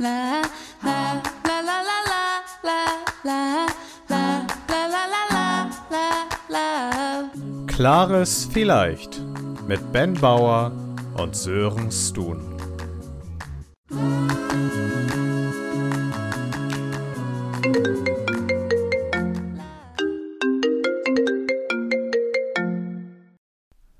[0.00, 0.40] la
[0.82, 2.22] la la la la
[2.62, 2.80] la
[3.22, 3.66] la
[4.08, 6.06] la la la la la
[6.48, 7.30] la
[7.66, 9.20] Klares Vielleicht
[9.68, 10.72] mit Ben Bauer
[11.18, 12.40] und Sören Stun.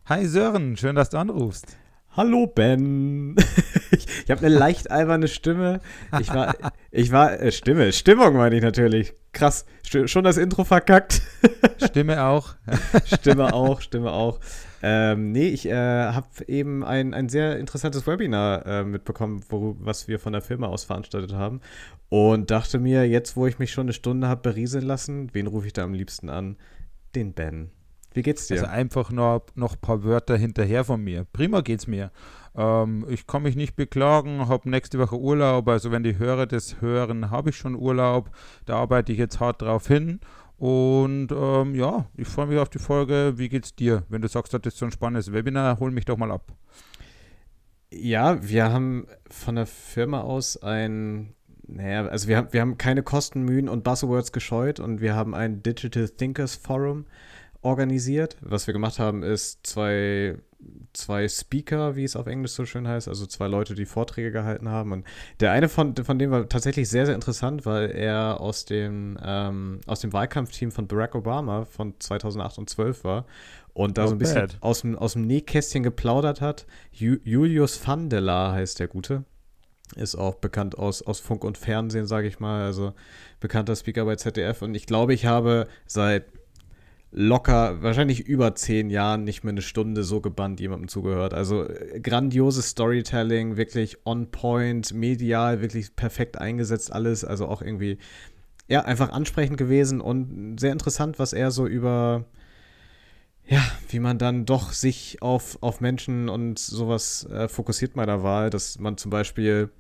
[0.07, 1.77] Hi Sören, schön, dass du anrufst.
[2.17, 3.37] Hallo Ben.
[3.93, 5.81] ich ich habe eine leicht alberne Stimme.
[6.21, 6.55] Ich war,
[6.91, 9.14] ich war, äh, Stimme, Stimmung meine ich natürlich.
[9.32, 11.23] Krass, sti- schon das Intro verkackt.
[11.85, 12.54] Stimme auch.
[13.07, 14.41] Stimme auch, Stimme auch.
[14.82, 20.09] Ähm, nee, ich äh, habe eben ein, ein sehr interessantes Webinar äh, mitbekommen, wo, was
[20.09, 21.61] wir von der Firma aus veranstaltet haben.
[22.09, 25.68] Und dachte mir, jetzt, wo ich mich schon eine Stunde habe berieseln lassen, wen rufe
[25.68, 26.57] ich da am liebsten an?
[27.15, 27.71] Den Ben.
[28.13, 28.55] Wie geht's dir?
[28.55, 31.27] Also einfach noch, noch ein paar Wörter hinterher von mir.
[31.32, 32.11] Prima geht's mir.
[32.56, 35.69] Ähm, ich kann mich nicht beklagen, habe nächste Woche Urlaub.
[35.69, 38.31] Also wenn die Hörer das hören, habe ich schon Urlaub.
[38.67, 40.21] Da arbeite ich jetzt hart drauf hin.
[40.57, 43.34] Und ähm, ja, ich freue mich auf die Folge.
[43.37, 44.03] Wie geht's dir?
[44.09, 46.53] Wenn du sagst, das ist so ein spannendes Webinar, hol mich doch mal ab.
[47.93, 51.34] Ja, wir haben von der Firma aus ein,
[51.67, 55.34] naja, also wir haben, wir haben keine Kosten, Mühen und Buzzwords gescheut und wir haben
[55.34, 57.06] ein Digital Thinkers Forum
[57.62, 58.36] organisiert.
[58.41, 60.36] Was wir gemacht haben, ist zwei,
[60.92, 64.69] zwei Speaker, wie es auf Englisch so schön heißt, also zwei Leute, die Vorträge gehalten
[64.69, 64.92] haben.
[64.92, 65.06] Und
[65.41, 69.81] der eine von, von dem war tatsächlich sehr, sehr interessant, weil er aus dem, ähm,
[69.86, 73.27] aus dem Wahlkampfteam von Barack Obama von 2008 und 12 war
[73.72, 74.56] und da Not so ein bisschen bad.
[74.61, 76.66] aus dem, aus dem Nähkästchen geplaudert hat.
[76.92, 79.25] Ju Julius van der Laar heißt der Gute.
[79.97, 82.62] Ist auch bekannt aus, aus Funk und Fernsehen, sage ich mal.
[82.62, 82.94] Also
[83.41, 84.62] bekannter Speaker bei ZDF.
[84.62, 86.27] Und ich glaube, ich habe seit
[87.12, 91.34] locker, wahrscheinlich über zehn Jahren nicht mehr eine Stunde so gebannt jemandem zugehört.
[91.34, 97.25] Also äh, grandioses Storytelling, wirklich on point, medial, wirklich perfekt eingesetzt alles.
[97.25, 97.98] Also auch irgendwie,
[98.69, 102.26] ja, einfach ansprechend gewesen und sehr interessant, was er so über,
[103.49, 108.22] ja, wie man dann doch sich auf, auf Menschen und sowas äh, fokussiert bei der
[108.22, 109.70] Wahl, dass man zum Beispiel,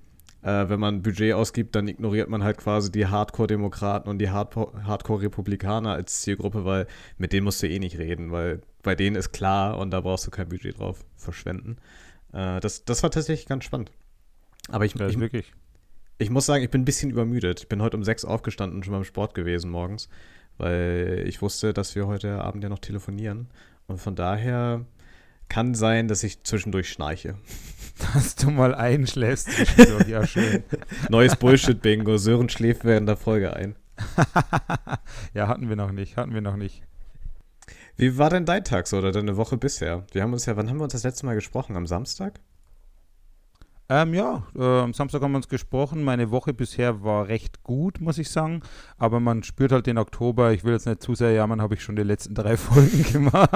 [0.42, 5.92] äh, wenn man Budget ausgibt, dann ignoriert man halt quasi die Hardcore-Demokraten und die Hardcore-Republikaner
[5.92, 6.86] als Zielgruppe, weil
[7.18, 10.26] mit denen musst du eh nicht reden, weil bei denen ist klar und da brauchst
[10.26, 11.76] du kein Budget drauf verschwenden.
[12.32, 13.90] Äh, das, das war tatsächlich ganz spannend.
[14.68, 15.52] Aber ich, ich, wirklich.
[16.18, 17.60] ich muss sagen, ich bin ein bisschen übermüdet.
[17.60, 20.08] Ich bin heute um sechs aufgestanden und schon beim Sport gewesen morgens,
[20.56, 23.48] weil ich wusste, dass wir heute Abend ja noch telefonieren.
[23.86, 24.86] Und von daher
[25.50, 27.34] kann sein, dass ich zwischendurch schnarche.
[28.14, 30.08] Dass du mal einschläfst zwischendurch.
[30.08, 30.64] Ja, schön.
[31.10, 32.16] Neues Bullshit-Bingo.
[32.16, 33.76] Sören schläft während der Folge ein.
[35.34, 36.16] ja, hatten wir noch nicht.
[36.16, 36.82] Hatten wir noch nicht.
[37.96, 40.06] Wie war denn dein Tag so oder deine Woche bisher?
[40.12, 41.76] Wir haben uns ja, wann haben wir uns das letzte Mal gesprochen?
[41.76, 42.40] Am Samstag?
[43.90, 46.02] Ähm, ja, äh, am Samstag haben wir uns gesprochen.
[46.02, 48.62] Meine Woche bisher war recht gut, muss ich sagen.
[48.96, 50.52] Aber man spürt halt den Oktober.
[50.52, 53.50] Ich will jetzt nicht zu sehr jammern, habe ich schon die letzten drei Folgen gemacht.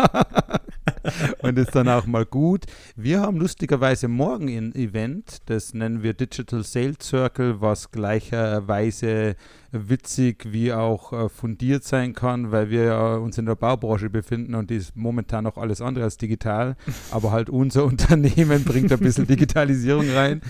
[1.43, 2.65] Und ist dann auch mal gut.
[2.97, 9.37] Wir haben lustigerweise morgen ein Event, das nennen wir Digital Sales Circle, was gleicherweise
[9.75, 14.71] witzig wie auch äh, fundiert sein kann, weil wir uns in der Baubranche befinden und
[14.71, 16.77] die ist momentan noch alles andere als digital.
[17.11, 20.41] Aber halt unser Unternehmen bringt ein bisschen Digitalisierung rein.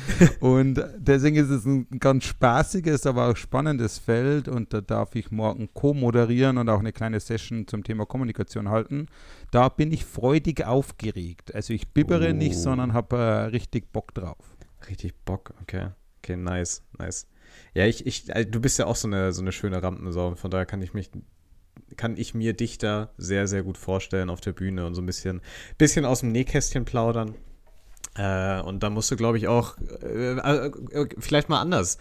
[0.41, 4.49] Und deswegen ist es ein ganz spaßiges, aber auch spannendes Feld.
[4.49, 9.07] Und da darf ich morgen co-moderieren und auch eine kleine Session zum Thema Kommunikation halten.
[9.55, 11.55] Da bin ich freudig aufgeregt.
[11.55, 12.33] Also ich bibbere Oh.
[12.33, 13.21] nicht, sondern habe äh,
[13.51, 14.57] richtig Bock drauf.
[14.89, 15.91] Richtig Bock, okay.
[16.19, 17.29] Okay, nice, nice.
[17.73, 20.35] Ja, ich, ich, äh, du bist ja auch so eine, so eine schöne Rampensau.
[20.35, 21.13] Von daher kann ich mich,
[21.97, 25.07] kann ich mir dich da sehr, sehr gut vorstellen auf der Bühne und so ein
[25.07, 25.41] bisschen,
[25.79, 27.37] bisschen aus dem Nähkästchen plaudern.
[28.17, 30.73] Äh, und da musst du, glaube ich, auch, äh, äh,
[31.19, 31.99] vielleicht mal anders.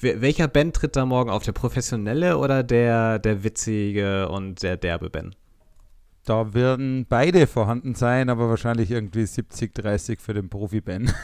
[0.00, 1.42] Welcher Ben tritt da morgen auf?
[1.42, 5.34] Der professionelle oder der, der witzige und der derbe Ben?
[6.24, 11.10] Da werden beide vorhanden sein, aber wahrscheinlich irgendwie 70, 30 für den Profi-Ben.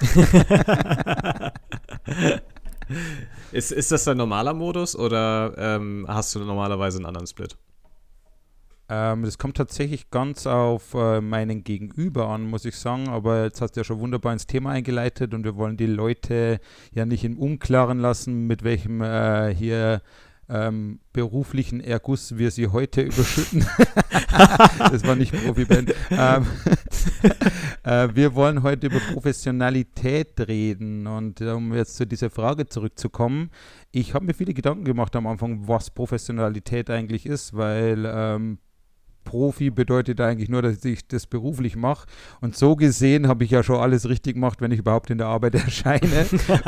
[3.52, 7.56] Ist, ist das dein normaler Modus oder ähm, hast du normalerweise einen anderen Split?
[8.88, 13.08] Ähm, das kommt tatsächlich ganz auf äh, meinen Gegenüber an, muss ich sagen.
[13.08, 16.61] Aber jetzt hast du ja schon wunderbar ins Thema eingeleitet und wir wollen die Leute
[16.93, 20.02] ja nicht im Unklaren lassen, mit welchem äh, hier
[20.49, 23.67] ähm, beruflichen Erguss wir sie heute überschütten.
[24.79, 25.94] das war nicht Profi-Band.
[26.11, 26.46] Ähm,
[27.85, 33.50] äh, wir wollen heute über Professionalität reden und um jetzt zu dieser Frage zurückzukommen,
[33.93, 38.58] ich habe mir viele Gedanken gemacht am Anfang, was Professionalität eigentlich ist, weil ähm,
[39.35, 42.07] Profi bedeutet eigentlich nur, dass ich das beruflich mache.
[42.41, 45.27] Und so gesehen habe ich ja schon alles richtig gemacht, wenn ich überhaupt in der
[45.27, 46.25] Arbeit erscheine.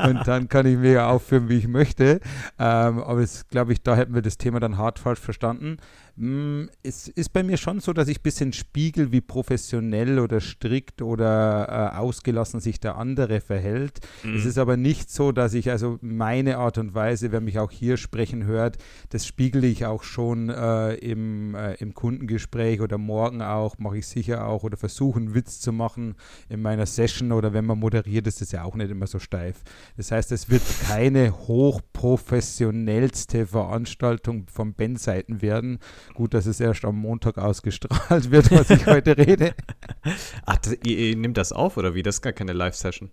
[0.09, 2.19] und dann kann ich mir ja aufführen, wie ich möchte.
[2.59, 5.77] Ähm, aber es glaube ich, da hätten wir das Thema dann hart falsch verstanden.
[6.19, 10.41] Mm, es ist bei mir schon so, dass ich ein bisschen spiegel, wie professionell oder
[10.41, 14.01] strikt oder äh, ausgelassen sich der andere verhält.
[14.23, 14.37] Mhm.
[14.37, 17.71] Es ist aber nicht so, dass ich also meine Art und Weise, wer mich auch
[17.71, 18.79] hier sprechen hört,
[19.11, 24.07] das spiegel ich auch schon äh, im, äh, im Kundengespräch oder morgen auch, mache ich
[24.07, 26.15] sicher auch oder versuche einen Witz zu machen
[26.49, 29.57] in meiner Session oder wenn man moderiert, ist das ja auch nicht immer so steif.
[29.99, 35.79] Das heißt, es wird keine hochprofessionellste Veranstaltung von Ben-Seiten werden,
[36.15, 39.55] Gut, dass es erst am Montag ausgestrahlt wird, was ich heute rede.
[40.47, 42.03] Ach, das, ihr, ihr nimmt das auf oder wie?
[42.03, 43.11] Das ist gar keine Live-Session.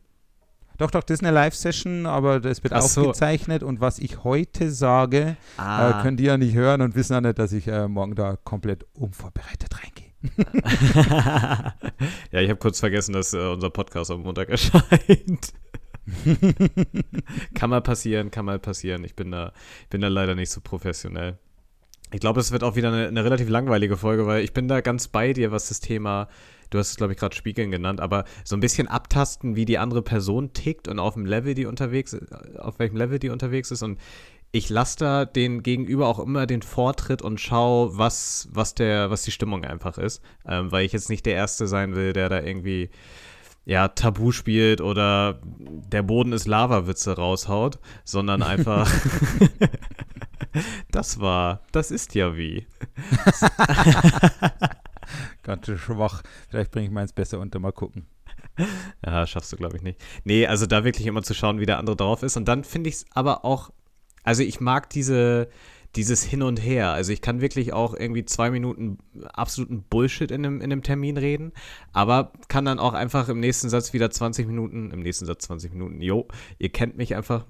[0.78, 3.68] Doch, doch, das ist eine Live-Session, aber das wird Ach aufgezeichnet so.
[3.68, 6.00] und was ich heute sage, ah.
[6.00, 8.38] äh, könnt ihr ja nicht hören und wissen ja nicht, dass ich äh, morgen da
[8.38, 10.14] komplett unvorbereitet reingehe.
[12.32, 15.54] ja, ich habe kurz vergessen, dass äh, unser Podcast am Montag erscheint.
[17.54, 19.04] kann mal passieren, kann mal passieren.
[19.04, 19.54] Ich bin da,
[19.90, 21.38] bin da leider nicht so professionell.
[22.14, 24.82] Ich glaube, es wird auch wieder eine, eine, relativ langweilige Folge, weil ich bin da
[24.82, 26.28] ganz bei dir, was das Thema,
[26.70, 29.80] du hast es, glaube ich, gerade Spiegeln genannt, aber so ein bisschen abtasten, wie die
[29.80, 32.16] andere Person tickt und auf dem Level, die unterwegs
[32.60, 33.82] auf welchem Level die unterwegs ist.
[33.82, 34.00] Und
[34.52, 39.24] ich lasse da den Gegenüber auch immer den Vortritt und schaue, was, was der, was
[39.24, 40.22] die Stimmung einfach ist.
[40.48, 42.92] Ähm, weil ich jetzt nicht der Erste sein will, der da irgendwie
[43.66, 48.92] ja, Tabu spielt oder der Boden ist Lava-Witze raushaut, sondern einfach
[50.94, 52.66] das war, das ist ja wie.
[55.44, 56.24] Ganz schwach.
[56.50, 58.08] Vielleicht bringe ich meins besser unter, mal gucken.
[59.04, 60.00] Ja, schaffst du, glaube ich, nicht.
[60.24, 62.38] Nee, also da wirklich immer zu schauen, wie der andere drauf ist.
[62.38, 63.72] Und dann finde ich es aber auch,
[64.24, 65.50] also ich mag diese,
[65.96, 66.92] dieses Hin und Her.
[66.92, 69.00] Also ich kann wirklich auch irgendwie zwei Minuten
[69.34, 71.52] absoluten Bullshit in einem, in einem Termin reden,
[71.94, 75.74] aber kann dann auch einfach im nächsten Satz wieder 20 Minuten, im nächsten Satz 20
[75.74, 76.28] Minuten, jo,
[76.60, 77.48] ihr kennt mich einfach,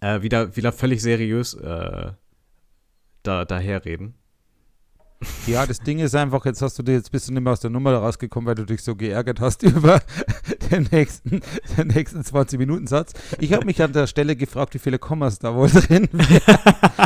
[0.00, 2.12] äh, wieder, wieder völlig seriös äh,
[3.22, 4.14] da, daherreden.
[5.46, 7.60] Ja, das Ding ist einfach, jetzt hast du dir, jetzt bist du nicht mehr aus
[7.60, 10.00] der Nummer rausgekommen, weil du dich so geärgert hast über
[10.70, 11.42] den nächsten,
[11.76, 13.12] den nächsten 20-Minuten-Satz.
[13.38, 16.08] Ich habe mich an der Stelle gefragt, wie viele Kommas da wohl drin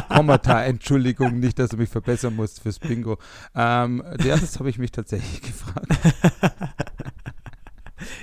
[0.08, 3.18] Kommata, Entschuldigung, nicht, dass du mich verbessern musst fürs Bingo.
[3.54, 5.88] Ähm, das habe ich mich tatsächlich gefragt.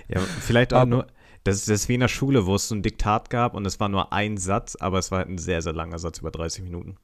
[0.08, 1.08] ja, vielleicht auch Aber, nur,
[1.44, 3.80] das, das ist wie in der Schule, wo es so ein Diktat gab und es
[3.82, 6.64] war nur ein Satz, aber es war halt ein sehr, sehr langer Satz über 30
[6.64, 6.96] Minuten.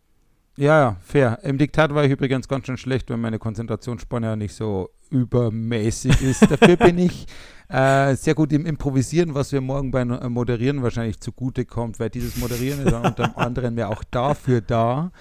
[0.59, 1.37] Ja, ja, fair.
[1.43, 6.19] Im Diktat war ich übrigens ganz schön schlecht, wenn meine Konzentrationsspanne ja nicht so übermäßig
[6.23, 6.49] ist.
[6.49, 7.27] Dafür bin ich
[7.69, 12.09] äh, sehr gut im Improvisieren, was wir morgen beim äh, Moderieren wahrscheinlich zugute kommt, weil
[12.09, 15.11] dieses Moderieren ist unter anderem ja auch dafür da,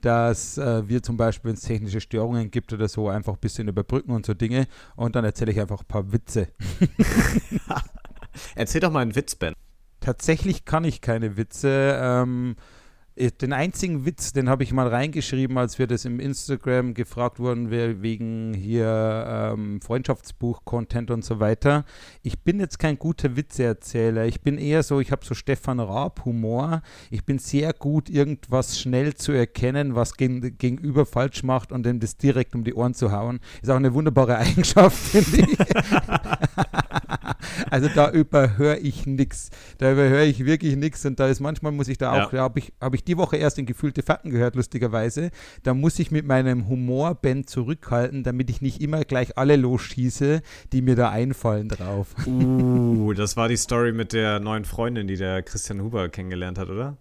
[0.00, 3.68] dass äh, wir zum Beispiel, wenn es technische Störungen gibt oder so, einfach ein bisschen
[3.68, 4.66] überbrücken und so Dinge.
[4.94, 6.48] Und dann erzähle ich einfach ein paar Witze.
[8.54, 9.52] Erzähl doch mal einen Witz, Ben.
[10.00, 11.98] Tatsächlich kann ich keine Witze.
[12.00, 12.75] Ähm, äh,
[13.16, 17.70] den einzigen Witz, den habe ich mal reingeschrieben, als wir das im Instagram gefragt wurden,
[17.70, 21.84] wegen hier ähm, Freundschaftsbuch-Content und so weiter.
[22.22, 24.26] Ich bin jetzt kein guter Witzeerzähler.
[24.26, 26.82] Ich bin eher so, ich habe so Stefan Raab-Humor.
[27.10, 32.00] Ich bin sehr gut, irgendwas schnell zu erkennen, was gen gegenüber falsch macht und dem
[32.00, 33.40] das direkt um die Ohren zu hauen.
[33.62, 35.58] Ist auch eine wunderbare Eigenschaft, finde ich.
[37.70, 39.50] also da überhöre ich nichts.
[39.78, 42.38] Da überhöre ich wirklich nichts und da ist manchmal muss ich da auch, ja.
[42.38, 45.30] da habe ich, hab ich die Woche erst in gefühlte Fakten gehört, lustigerweise.
[45.62, 50.42] Da muss ich mit meinem Humorband zurückhalten, damit ich nicht immer gleich alle losschieße,
[50.72, 52.14] die mir da einfallen drauf.
[52.26, 56.68] Uh, das war die Story mit der neuen Freundin, die der Christian Huber kennengelernt hat,
[56.70, 56.96] oder?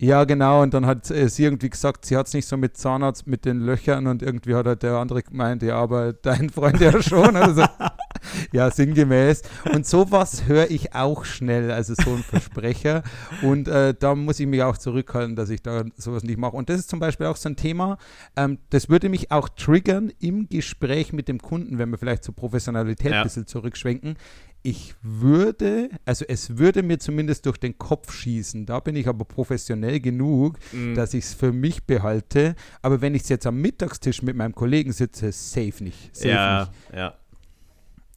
[0.00, 0.62] Ja, genau.
[0.62, 3.44] Und dann hat äh, sie irgendwie gesagt, sie hat es nicht so mit Zahnarzt mit
[3.44, 7.36] den Löchern und irgendwie hat halt der andere gemeint, ja, aber dein Freund ja schon.
[7.36, 7.64] Also,
[8.52, 9.42] ja, sinngemäß.
[9.72, 13.02] Und sowas höre ich auch schnell, also so ein Versprecher.
[13.42, 16.56] Und äh, da muss ich mich auch zurückhalten, dass ich da sowas nicht mache.
[16.56, 17.98] Und das ist zum Beispiel auch so ein Thema,
[18.36, 22.34] ähm, das würde mich auch triggern im Gespräch mit dem Kunden, wenn wir vielleicht zur
[22.34, 23.18] Professionalität ja.
[23.18, 24.16] ein bisschen zurückschwenken
[24.66, 28.64] ich würde, also es würde mir zumindest durch den Kopf schießen.
[28.64, 30.94] Da bin ich aber professionell genug, mm.
[30.94, 32.56] dass ich es für mich behalte.
[32.80, 36.16] Aber wenn ich jetzt am Mittagstisch mit meinem Kollegen sitze, safe nicht.
[36.16, 36.98] Safe ja, nicht.
[36.98, 37.14] ja.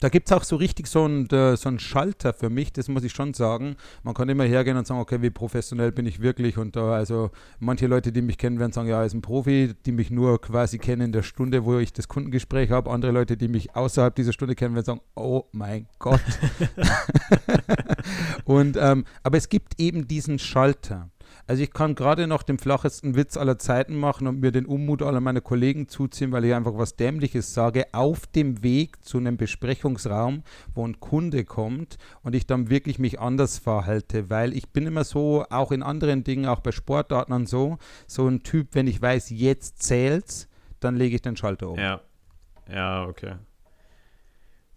[0.00, 3.04] Da gibt es auch so richtig so einen, so einen Schalter für mich, das muss
[3.04, 3.76] ich schon sagen.
[4.02, 6.56] Man kann immer hergehen und sagen, okay, wie professionell bin ich wirklich?
[6.56, 9.74] Und da, also manche Leute, die mich kennen, werden sagen, ja, er ist ein Profi,
[9.86, 12.90] die mich nur quasi kennen in der Stunde, wo ich das Kundengespräch habe.
[12.90, 16.20] Andere Leute, die mich außerhalb dieser Stunde kennen, werden sagen, oh mein Gott.
[18.44, 21.10] und, ähm, aber es gibt eben diesen Schalter.
[21.48, 25.00] Also ich kann gerade noch den flachesten Witz aller Zeiten machen und mir den Unmut
[25.00, 29.38] aller meiner Kollegen zuziehen, weil ich einfach was Dämliches sage, auf dem Weg zu einem
[29.38, 30.42] Besprechungsraum,
[30.74, 35.04] wo ein Kunde kommt und ich dann wirklich mich anders verhalte, weil ich bin immer
[35.04, 39.00] so, auch in anderen Dingen, auch bei Sportarten und so, so ein Typ, wenn ich
[39.00, 40.50] weiß, jetzt zählt's,
[40.80, 41.78] dann lege ich den Schalter um.
[41.78, 42.02] Ja.
[42.70, 43.36] Ja, okay.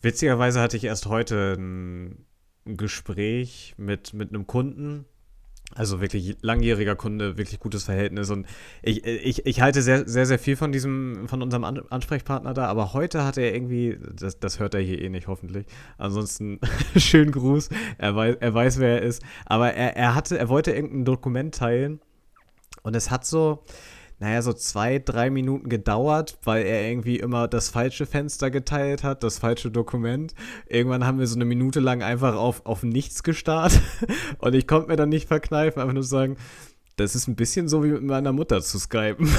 [0.02, 2.26] Witzigerweise hatte ich erst heute ein
[2.64, 5.04] Gespräch mit, mit einem Kunden,
[5.76, 8.30] also wirklich langjähriger Kunde, wirklich gutes Verhältnis.
[8.30, 8.46] Und
[8.82, 12.68] ich, ich, ich halte sehr, sehr, sehr viel von diesem, von unserem An Ansprechpartner da,
[12.68, 15.66] aber heute hat er irgendwie, das, das hört er hier eh nicht, hoffentlich.
[15.98, 16.60] Ansonsten
[16.98, 17.70] schönen Gruß.
[17.98, 19.24] Er weiß, er weiß, wer er ist.
[19.46, 22.00] Aber er, er hatte, er wollte irgendein Dokument teilen
[22.84, 23.64] und es hat so,
[24.22, 29.24] naja, so zwei, drei Minuten gedauert, weil er irgendwie immer das falsche Fenster geteilt hat,
[29.24, 30.36] das falsche Dokument.
[30.68, 33.82] Irgendwann haben wir so eine Minute lang einfach auf, auf nichts gestarrt
[34.38, 36.38] und ich konnte mir dann nicht verkneifen, einfach nur sagen,
[36.98, 39.28] das ist ein bisschen so wie mit meiner Mutter zu skypen.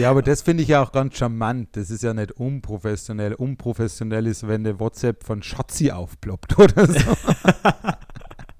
[0.00, 1.76] ja, aber das finde ich ja auch ganz charmant.
[1.76, 3.34] Das ist ja nicht unprofessionell.
[3.34, 7.00] Unprofessionell ist, wenn eine WhatsApp von Schatzi aufploppt oder so.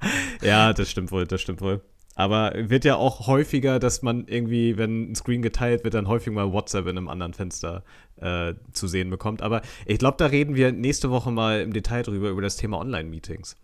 [0.43, 1.81] ja, das stimmt wohl, das stimmt wohl.
[2.15, 6.33] Aber wird ja auch häufiger, dass man irgendwie, wenn ein Screen geteilt wird, dann häufig
[6.33, 7.85] mal WhatsApp in einem anderen Fenster
[8.17, 9.41] äh, zu sehen bekommt.
[9.41, 12.79] Aber ich glaube, da reden wir nächste Woche mal im Detail drüber, über das Thema
[12.79, 13.57] Online-Meetings.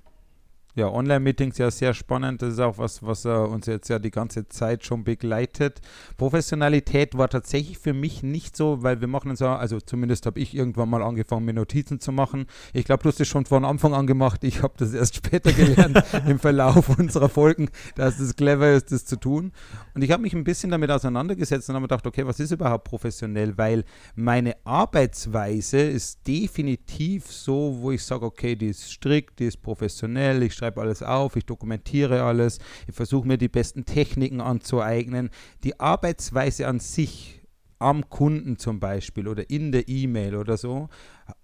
[0.78, 2.40] Ja, Online-Meetings ja sehr spannend.
[2.40, 5.80] Das ist auch was, was uh, uns jetzt ja die ganze Zeit schon begleitet.
[6.16, 10.54] Professionalität war tatsächlich für mich nicht so, weil wir machen so, also zumindest habe ich
[10.54, 12.46] irgendwann mal angefangen, mir Notizen zu machen.
[12.72, 14.44] Ich glaube, du hast es schon von Anfang an gemacht.
[14.44, 19.04] Ich habe das erst später gelernt im Verlauf unserer Folgen, dass es clever ist, das
[19.04, 19.50] zu tun.
[19.96, 22.84] Und ich habe mich ein bisschen damit auseinandergesetzt und habe gedacht, okay, was ist überhaupt
[22.84, 23.58] professionell?
[23.58, 23.82] Weil
[24.14, 30.44] meine Arbeitsweise ist definitiv so, wo ich sage, okay, die ist strikt, die ist professionell,
[30.44, 35.30] ich schreibe alles auf, ich dokumentiere alles, ich versuche mir die besten Techniken anzueignen.
[35.64, 37.37] Die Arbeitsweise an sich
[37.78, 40.88] am Kunden zum Beispiel oder in der E-Mail oder so,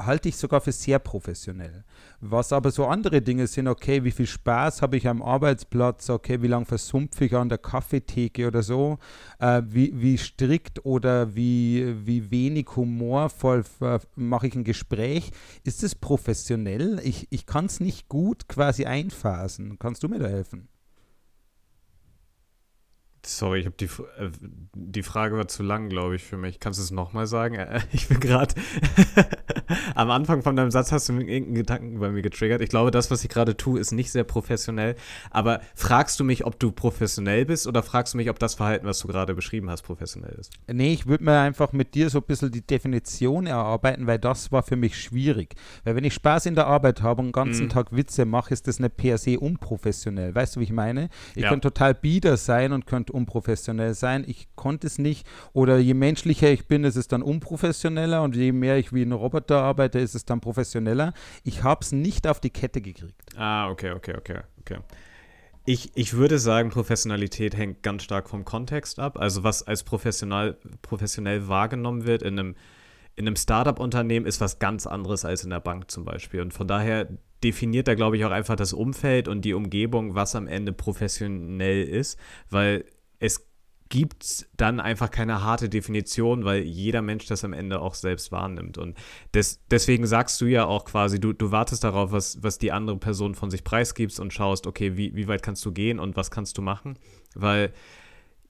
[0.00, 1.85] halte ich sogar für sehr professionell.
[2.21, 6.43] Was aber so andere Dinge sind, okay, wie viel Spaß habe ich am Arbeitsplatz, okay,
[6.43, 8.99] wie lange versumpfe ich an der Kaffeetheke oder so,
[9.38, 13.64] äh, wie, wie strikt oder wie, wie wenig humorvoll
[14.17, 15.31] mache ich ein Gespräch,
[15.64, 17.00] ist es professionell?
[17.05, 19.79] Ich, ich kann es nicht gut quasi einphasen.
[19.79, 20.69] Kannst du mir da helfen?
[23.26, 24.31] Sorry, ich habe die, äh,
[24.75, 26.61] die Frage war zu lang, glaube ich, für mich.
[26.61, 27.54] Kannst du es nochmal sagen?
[27.54, 28.54] Äh, ich bin gerade
[29.95, 32.61] am Anfang von deinem Satz hast du irgendeinen Gedanken bei mir getriggert.
[32.61, 34.97] Ich glaube, das, was ich gerade tue, ist nicht sehr professionell.
[35.31, 38.87] Aber fragst du mich, ob du professionell bist oder fragst du mich, ob das Verhalten,
[38.87, 40.52] was du gerade beschrieben hast, professionell ist?
[40.71, 44.52] Nee, ich würde mir einfach mit dir so ein bisschen die Definition erarbeiten, weil das
[44.52, 45.54] war für mich schwierig.
[45.85, 47.71] Weil wenn ich Spaß in der Arbeit habe und den ganzen mm.
[47.71, 50.35] Tag Witze mache, ist das nicht per se unprofessionell.
[50.35, 51.09] Weißt du, wie ich meine?
[51.35, 51.49] Ich ja.
[51.49, 54.25] könnte total bieder sein und könnte unprofessionell sein.
[54.26, 55.26] Ich konnte es nicht.
[55.52, 59.12] Oder je menschlicher ich bin, ist es dann unprofessioneller und je mehr ich wie ein
[59.12, 61.14] Roboter arbeite, ist es dann professioneller.
[61.44, 63.37] Ich habe es nicht auf die Kette gekriegt.
[63.37, 64.78] Ah, okay, okay, okay, okay.
[65.66, 69.18] Ich, ich würde sagen, Professionalität hängt ganz stark vom Kontext ab.
[69.18, 72.54] Also was als professional, professionell wahrgenommen wird in einem,
[73.16, 76.42] in einem Startup-Unternehmen ist was ganz anderes als in der Bank zum Beispiel.
[76.42, 77.09] Und von daher
[77.42, 81.85] definiert da, glaube ich, auch einfach das Umfeld und die Umgebung, was am Ende professionell
[81.85, 82.18] ist,
[82.50, 82.85] weil
[83.25, 83.49] es
[83.88, 88.76] gibt dann einfach keine harte Definition, weil jeder Mensch das am Ende auch selbst wahrnimmt.
[88.76, 88.99] Und
[89.33, 92.97] des, deswegen sagst du ja auch quasi, du, du wartest darauf, was, was die andere
[92.99, 96.31] Person von sich preisgibt und schaust, okay, wie, wie weit kannst du gehen und was
[96.31, 96.99] kannst du machen?
[97.35, 97.73] Weil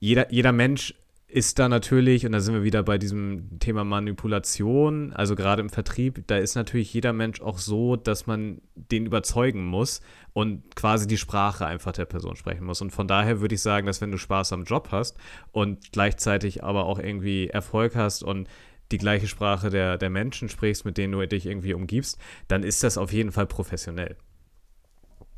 [0.01, 0.95] jeder, jeder Mensch
[1.35, 5.69] ist da natürlich, und da sind wir wieder bei diesem Thema Manipulation, also gerade im
[5.69, 10.01] Vertrieb, da ist natürlich jeder Mensch auch so, dass man den überzeugen muss
[10.33, 12.81] und quasi die Sprache einfach der Person sprechen muss.
[12.81, 15.17] Und von daher würde ich sagen, dass wenn du Spaß am Job hast
[15.51, 18.47] und gleichzeitig aber auch irgendwie Erfolg hast und
[18.93, 22.85] die gleiche Sprache der, der Menschen sprichst, mit denen du dich irgendwie umgibst, dann ist
[22.85, 24.17] das auf jeden Fall professionell.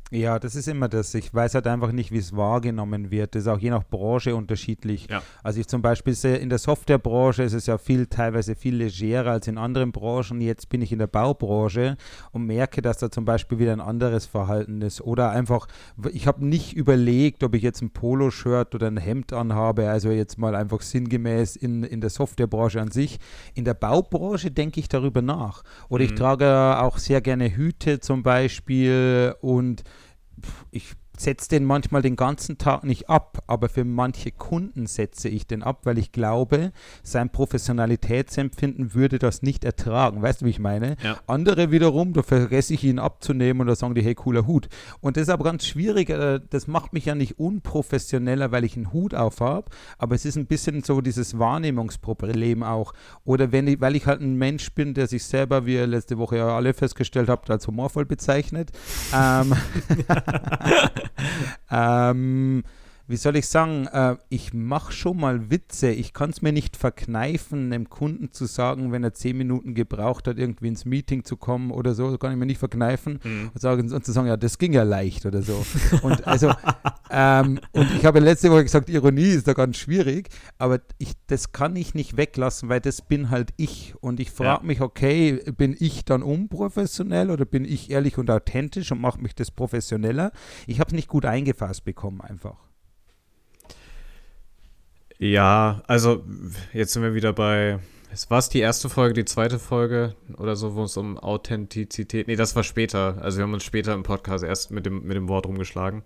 [0.09, 1.13] Ja, das ist immer das.
[1.15, 3.35] Ich weiß halt einfach nicht, wie es wahrgenommen wird.
[3.35, 5.07] Das ist auch je nach Branche unterschiedlich.
[5.09, 5.21] Ja.
[5.43, 9.31] Also ich zum Beispiel sehe, in der Softwarebranche ist es ja viel, teilweise viel legerer
[9.31, 10.39] als in anderen Branchen.
[10.39, 11.97] Jetzt bin ich in der Baubranche
[12.31, 15.01] und merke, dass da zum Beispiel wieder ein anderes Verhalten ist.
[15.01, 15.67] Oder einfach,
[16.13, 19.89] ich habe nicht überlegt, ob ich jetzt ein Poloshirt oder ein Hemd anhabe.
[19.89, 23.19] Also jetzt mal einfach sinngemäß in, in der Softwarebranche an sich.
[23.55, 25.63] In der Baubranche denke ich darüber nach.
[25.89, 26.09] Oder mhm.
[26.09, 29.83] ich trage auch sehr gerne Hüte zum Beispiel und
[30.71, 35.47] ich setze den manchmal den ganzen Tag nicht ab, aber für manche Kunden setze ich
[35.47, 36.71] den ab, weil ich glaube,
[37.03, 40.21] sein Professionalitätsempfinden würde das nicht ertragen.
[40.21, 40.95] Weißt du, wie ich meine?
[41.03, 41.17] Ja.
[41.27, 44.69] Andere wiederum, da vergesse ich ihn abzunehmen und da sagen die, hey, cooler Hut.
[45.01, 48.75] Und das ist aber ganz schwierig, äh, das macht mich ja nicht unprofessioneller, weil ich
[48.75, 52.93] einen Hut auf habe, aber es ist ein bisschen so dieses Wahrnehmungsproblem auch.
[53.25, 56.17] Oder wenn ich, weil ich halt ein Mensch bin, der sich selber, wie ihr letzte
[56.17, 58.71] Woche ja alle festgestellt habt, als humorvoll bezeichnet.
[59.13, 59.53] ähm,
[61.71, 62.63] ähm,
[63.07, 65.89] wie soll ich sagen, äh, ich mache schon mal Witze.
[65.91, 70.27] Ich kann es mir nicht verkneifen, einem Kunden zu sagen, wenn er zehn Minuten gebraucht
[70.27, 73.51] hat, irgendwie ins Meeting zu kommen oder so, kann ich mir nicht verkneifen Mhm.
[73.53, 75.65] und, sagen, und zu sagen, ja, das ging ja leicht oder so.
[76.01, 76.51] und also,
[77.09, 81.51] ähm, und ich habe letzte Woche gesagt, Ironie ist da ganz schwierig, aber ich, das
[81.51, 83.93] kann ich nicht weglassen, weil das bin halt ich.
[84.01, 84.67] Und ich frage Ja.
[84.67, 89.33] mich, okay, bin ich dann unprofessionell oder bin ich ehrlich und authentisch und mache mich
[89.35, 90.31] das professioneller?
[90.65, 92.57] Ich habe es nicht gut eingefasst bekommen einfach.
[95.19, 96.23] Ja, also
[96.73, 97.79] jetzt sind wir wieder bei.
[98.11, 102.27] Es war die erste Folge, die zweite Folge oder so, wo es um Authentizität.
[102.27, 103.17] Nee, das war später.
[103.21, 106.03] Also wir haben uns später im Podcast erst mit dem, mit dem Wort rumgeschlagen.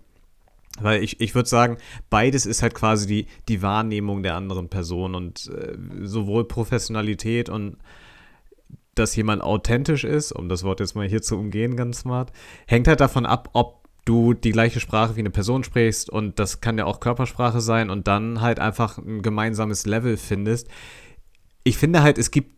[0.80, 1.76] Weil ich, ich würde sagen,
[2.08, 7.76] beides ist halt quasi die, die Wahrnehmung der anderen Person und äh, sowohl Professionalität und
[8.94, 12.32] dass jemand authentisch ist, um das Wort jetzt mal hier zu umgehen, ganz smart,
[12.66, 16.60] hängt halt davon ab, ob du die gleiche Sprache wie eine Person sprichst und das
[16.60, 20.68] kann ja auch Körpersprache sein und dann halt einfach ein gemeinsames Level findest.
[21.64, 22.50] Ich finde halt, es gibt,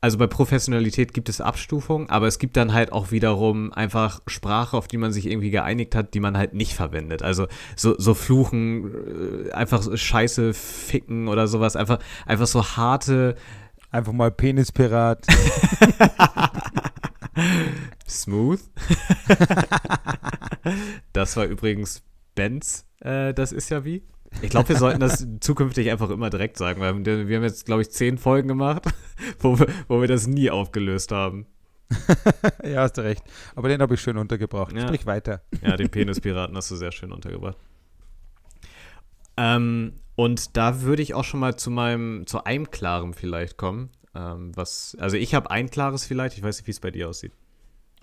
[0.00, 4.76] also bei Professionalität gibt es Abstufungen, aber es gibt dann halt auch wiederum einfach Sprache,
[4.76, 7.22] auf die man sich irgendwie geeinigt hat, die man halt nicht verwendet.
[7.22, 7.46] Also
[7.76, 13.36] so, so Fluchen, äh, einfach Scheiße, Ficken oder sowas, einfach, einfach so harte,
[13.90, 15.26] Einfach mal Penispirat.
[18.08, 18.60] Smooth.
[21.12, 22.02] das war übrigens
[22.34, 24.02] Benz, äh, das ist ja wie.
[24.42, 27.82] Ich glaube, wir sollten das zukünftig einfach immer direkt sagen, weil wir haben jetzt, glaube
[27.82, 28.84] ich, zehn Folgen gemacht,
[29.40, 31.46] wo wir, wo wir das nie aufgelöst haben.
[32.62, 33.22] ja, hast du recht.
[33.54, 34.74] Aber den habe ich schön untergebracht.
[34.74, 34.82] Ja.
[34.82, 35.42] Sprich weiter.
[35.62, 37.56] Ja, den Penispiraten hast du sehr schön untergebracht.
[39.38, 43.90] Ähm, und da würde ich auch schon mal zu meinem, zu einem klaren vielleicht kommen.
[44.14, 47.08] Ähm, was, also ich habe ein klares vielleicht, ich weiß nicht, wie es bei dir
[47.08, 47.32] aussieht.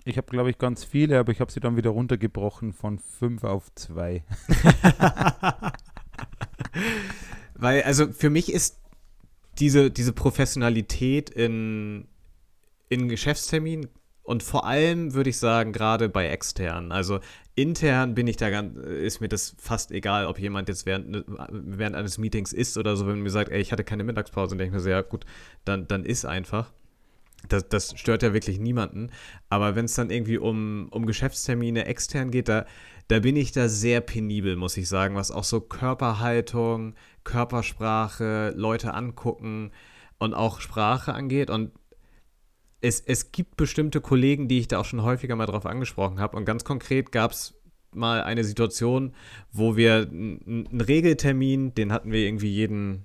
[0.06, 3.42] Ich habe, glaube ich, ganz viele, aber ich habe sie dann wieder runtergebrochen von fünf
[3.42, 4.22] auf zwei.
[7.54, 8.78] Weil, also für mich ist
[9.58, 12.06] diese, diese Professionalität in,
[12.88, 13.88] in Geschäftsterminen
[14.22, 16.92] und vor allem würde ich sagen, gerade bei externen.
[16.92, 17.18] Also
[17.56, 21.96] intern bin ich da ganz, ist mir das fast egal, ob jemand jetzt während, während
[21.96, 24.58] eines Meetings ist oder so, wenn man mir sagt, ey, ich hatte keine Mittagspause, und
[24.58, 25.26] denke ich mir so, ja gut,
[25.64, 26.72] dann, dann ist einfach.
[27.48, 29.10] Das, das stört ja wirklich niemanden.
[29.48, 32.66] Aber wenn es dann irgendwie um, um Geschäftstermine extern geht, da,
[33.08, 36.94] da bin ich da sehr penibel, muss ich sagen, was auch so Körperhaltung,
[37.24, 39.70] Körpersprache, Leute angucken
[40.18, 41.50] und auch Sprache angeht.
[41.50, 41.72] Und
[42.80, 46.36] es, es gibt bestimmte Kollegen, die ich da auch schon häufiger mal drauf angesprochen habe.
[46.36, 47.54] Und ganz konkret gab es
[47.92, 49.14] mal eine Situation,
[49.52, 53.04] wo wir einen Regeltermin, den hatten wir irgendwie jeden,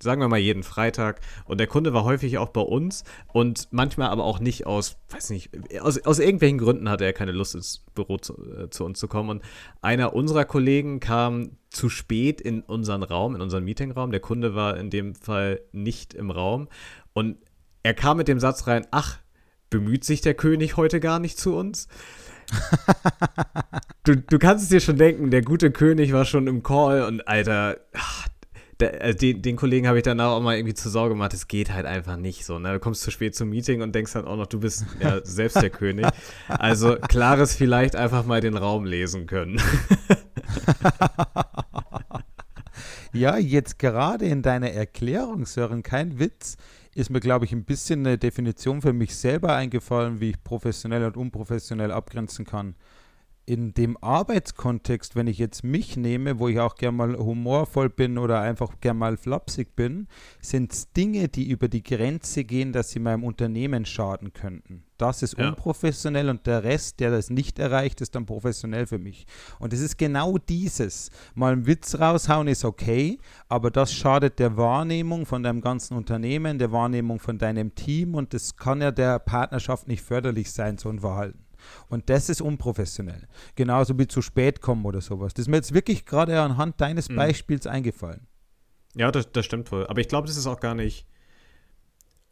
[0.00, 1.20] sagen wir mal jeden Freitag.
[1.44, 5.30] Und der Kunde war häufig auch bei uns und manchmal aber auch nicht aus, weiß
[5.30, 8.98] nicht, aus, aus irgendwelchen Gründen hatte er keine Lust ins Büro zu, äh, zu uns
[8.98, 9.30] zu kommen.
[9.30, 9.42] Und
[9.80, 14.10] einer unserer Kollegen kam zu spät in unseren Raum, in unseren Meetingraum.
[14.10, 16.68] Der Kunde war in dem Fall nicht im Raum.
[17.12, 17.38] Und
[17.82, 19.18] er kam mit dem Satz rein, ach,
[19.70, 21.88] bemüht sich der König heute gar nicht zu uns?
[24.04, 27.26] du, du kannst es dir schon denken, der gute König war schon im Call und
[27.26, 28.28] Alter, ach,
[28.82, 31.48] der, äh, den, den Kollegen habe ich danach auch mal irgendwie zur Sorge gemacht, es
[31.48, 32.58] geht halt einfach nicht so.
[32.58, 32.72] Ne?
[32.72, 35.60] Du kommst zu spät zum Meeting und denkst dann auch noch, du bist ja selbst
[35.62, 36.06] der König.
[36.48, 39.60] Also klares vielleicht einfach mal den Raum lesen können.
[43.14, 46.56] Ja, jetzt gerade in deiner Erklärung, Sören, kein Witz,
[46.94, 51.04] ist mir, glaube ich, ein bisschen eine Definition für mich selber eingefallen, wie ich professionell
[51.04, 52.74] und unprofessionell abgrenzen kann.
[53.44, 58.16] In dem Arbeitskontext, wenn ich jetzt mich nehme, wo ich auch gern mal humorvoll bin
[58.16, 60.06] oder einfach gern mal flapsig bin,
[60.40, 64.84] sind es Dinge, die über die Grenze gehen, dass sie meinem Unternehmen schaden könnten.
[64.96, 65.48] Das ist Ja.
[65.48, 69.26] unprofessionell und der Rest, der das nicht erreicht, ist dann professionell für mich.
[69.58, 71.10] Und es ist genau dieses.
[71.34, 76.60] Mal einen Witz raushauen ist okay, aber das schadet der Wahrnehmung von deinem ganzen Unternehmen,
[76.60, 80.88] der Wahrnehmung von deinem Team und das kann ja der Partnerschaft nicht förderlich sein, so
[80.88, 81.40] ein Verhalten.
[81.88, 83.26] Und das ist unprofessionell.
[83.54, 85.34] Genauso wie zu spät kommen oder sowas.
[85.34, 87.16] Das ist mir jetzt wirklich gerade anhand deines Mhm.
[87.16, 88.26] Beispiels eingefallen.
[88.94, 89.86] Ja, das, das stimmt wohl.
[89.86, 91.06] Aber ich glaube, das ist auch gar nicht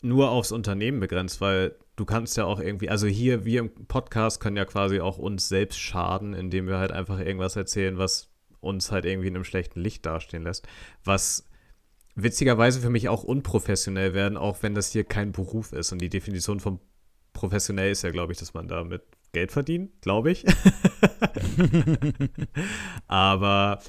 [0.02, 4.40] nur aufs Unternehmen begrenzt, weil du kannst ja auch irgendwie, also hier, wir im Podcast
[4.40, 8.90] können ja quasi auch uns selbst schaden, indem wir halt einfach irgendwas erzählen, was uns
[8.90, 10.66] halt irgendwie in einem schlechten Licht dastehen lässt.
[11.04, 11.44] Was
[12.14, 15.92] witzigerweise für mich auch unprofessionell werden, auch wenn das hier kein Beruf ist.
[15.92, 16.80] Und die Definition von
[17.32, 20.44] professionell ist ja, glaube ich, dass man damit Geld verdient, glaube ich.
[23.06, 23.80] Aber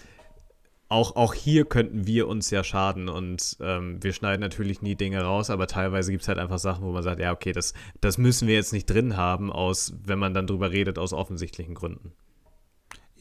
[0.91, 5.21] auch, auch hier könnten wir uns ja schaden und ähm, wir schneiden natürlich nie Dinge
[5.21, 8.17] raus, aber teilweise gibt es halt einfach Sachen, wo man sagt, ja, okay, das, das
[8.17, 12.11] müssen wir jetzt nicht drin haben, aus, wenn man dann drüber redet, aus offensichtlichen Gründen.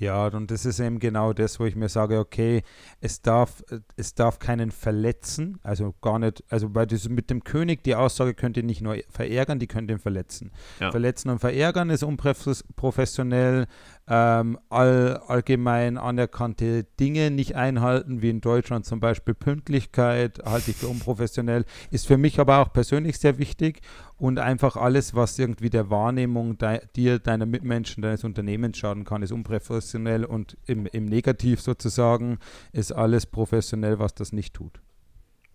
[0.00, 2.62] Ja, und das ist eben genau das, wo ich mir sage, okay,
[3.02, 3.62] es darf,
[3.96, 8.32] es darf keinen verletzen, also gar nicht, also weil das mit dem König, die Aussage
[8.32, 10.52] könnte nicht nur verärgern, die könnte ihn verletzen.
[10.80, 10.90] Ja.
[10.90, 13.66] Verletzen und verärgern ist unprofessionell,
[14.08, 20.78] ähm, all, allgemein anerkannte Dinge nicht einhalten, wie in Deutschland zum Beispiel Pünktlichkeit, halte ich
[20.78, 23.82] für unprofessionell, ist für mich aber auch persönlich sehr wichtig
[24.20, 29.22] und einfach alles, was irgendwie der Wahrnehmung de dir, deiner Mitmenschen, deines Unternehmens schaden kann,
[29.22, 32.38] ist unprofessionell und im, im Negativ sozusagen
[32.72, 34.78] ist alles professionell, was das nicht tut.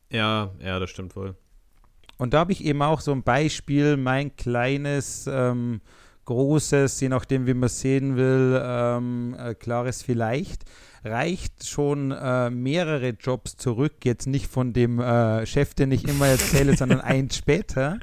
[0.09, 1.35] Ja, ja, das stimmt wohl.
[2.17, 5.81] Und da habe ich eben auch so ein Beispiel, mein kleines ähm,
[6.25, 10.63] großes, je nachdem, wie man sehen will, ähm, äh, klares Vielleicht
[11.05, 16.27] reicht schon äh, mehrere Jobs zurück, jetzt nicht von dem äh, Chef, den ich immer
[16.27, 17.99] erzähle, sondern eins später.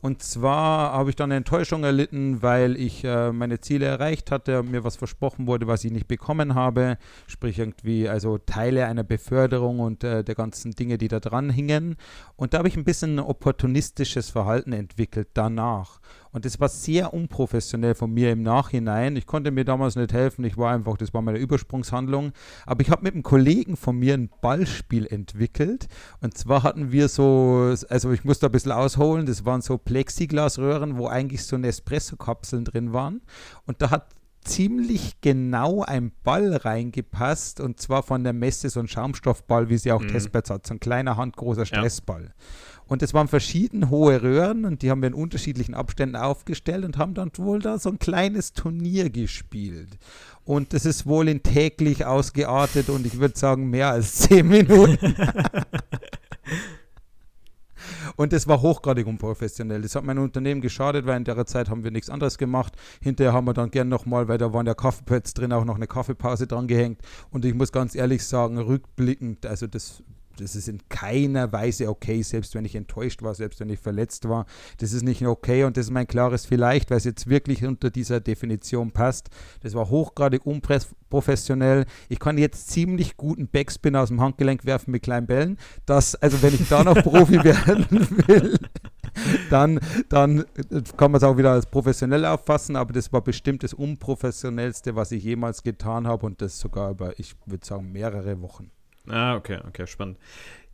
[0.00, 4.60] Und zwar habe ich dann eine Enttäuschung erlitten, weil ich äh, meine Ziele erreicht hatte
[4.60, 6.96] und mir was versprochen wurde, was ich nicht bekommen habe.
[7.26, 11.96] Sprich irgendwie, also Teile einer Beförderung und äh, der ganzen Dinge, die da dran hingen.
[12.36, 16.00] Und da habe ich ein bisschen opportunistisches Verhalten entwickelt danach.
[16.32, 19.16] Und das war sehr unprofessionell von mir im Nachhinein.
[19.16, 20.44] Ich konnte mir damals nicht helfen.
[20.44, 22.32] Ich war einfach, das war meine Übersprungshandlung.
[22.66, 25.88] Aber ich habe mit einem Kollegen von mir ein Ballspiel entwickelt.
[26.20, 29.78] Und zwar hatten wir so, also ich muss da ein bisschen ausholen, das waren so
[29.78, 33.22] Plexiglasröhren, wo eigentlich so Nespresso-Kapseln drin waren.
[33.66, 34.08] Und da hat
[34.48, 39.92] ziemlich genau ein Ball reingepasst und zwar von der Messe so ein Schaumstoffball, wie sie
[39.92, 40.08] auch mhm.
[40.08, 42.24] Testbeds hat, so ein kleiner handgroßer Stressball.
[42.24, 42.32] Ja.
[42.88, 46.96] Und es waren verschieden hohe Röhren und die haben wir in unterschiedlichen Abständen aufgestellt und
[46.96, 49.98] haben dann wohl da so ein kleines Turnier gespielt.
[50.44, 55.14] Und das ist wohl in täglich ausgeartet und ich würde sagen mehr als zehn Minuten.
[58.16, 59.82] Und das war hochgradig unprofessionell.
[59.82, 62.72] Das hat mein Unternehmen geschadet, weil in der Zeit haben wir nichts anderes gemacht.
[63.00, 65.86] Hinterher haben wir dann gern nochmal, weil da waren ja Kaffeepads drin, auch noch eine
[65.86, 67.00] Kaffeepause dran gehängt.
[67.30, 70.02] Und ich muss ganz ehrlich sagen, rückblickend, also das
[70.40, 74.28] das ist in keiner Weise okay, selbst wenn ich enttäuscht war, selbst wenn ich verletzt
[74.28, 74.46] war.
[74.78, 77.90] Das ist nicht okay und das ist mein klares Vielleicht, weil es jetzt wirklich unter
[77.90, 79.28] dieser Definition passt.
[79.62, 81.84] Das war hochgradig unprofessionell.
[82.08, 85.58] Ich kann jetzt ziemlich guten Backspin aus dem Handgelenk werfen mit kleinen Bällen.
[85.86, 87.86] Das, also wenn ich da noch Profi werden
[88.26, 88.58] will,
[89.50, 90.44] dann, dann
[90.96, 95.12] kann man es auch wieder als professionell auffassen, aber das war bestimmt das unprofessionellste, was
[95.12, 98.70] ich jemals getan habe und das sogar über, ich würde sagen, mehrere Wochen.
[99.10, 100.18] Ah, okay, okay, spannend.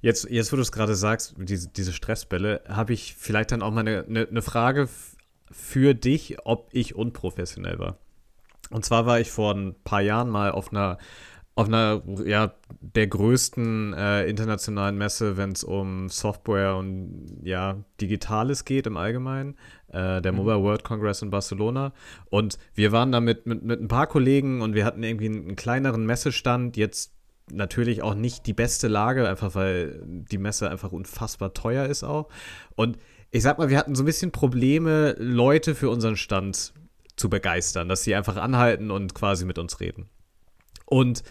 [0.01, 3.71] Jetzt, jetzt wo du es gerade sagst, diese, diese Stressbälle, habe ich vielleicht dann auch
[3.71, 4.89] mal eine, eine, eine Frage
[5.51, 7.99] für dich, ob ich unprofessionell war.
[8.71, 10.99] Und zwar war ich vor ein paar Jahren mal auf einer,
[11.55, 18.65] auf einer, ja, der größten äh, internationalen Messe, wenn es um Software und ja, Digitales
[18.65, 19.57] geht im Allgemeinen,
[19.89, 20.39] äh, der mhm.
[20.39, 21.93] Mobile World Congress in Barcelona.
[22.29, 25.47] Und wir waren da mit, mit, mit ein paar Kollegen und wir hatten irgendwie einen,
[25.47, 27.14] einen kleineren Messestand, jetzt
[27.51, 32.29] natürlich auch nicht die beste Lage, einfach weil die Messe einfach unfassbar teuer ist auch.
[32.75, 32.99] Und
[33.31, 36.73] ich sag mal, wir hatten so ein bisschen Probleme, Leute für unseren Stand
[37.17, 40.09] zu begeistern, dass sie einfach anhalten und quasi mit uns reden.
[40.87, 41.23] Und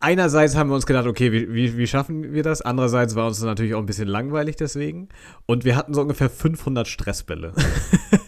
[0.00, 2.62] einerseits haben wir uns gedacht, okay, wie, wie, wie, schaffen wir das?
[2.62, 5.08] Andererseits war uns natürlich auch ein bisschen langweilig deswegen.
[5.46, 7.52] Und wir hatten so ungefähr 500 Stressbälle.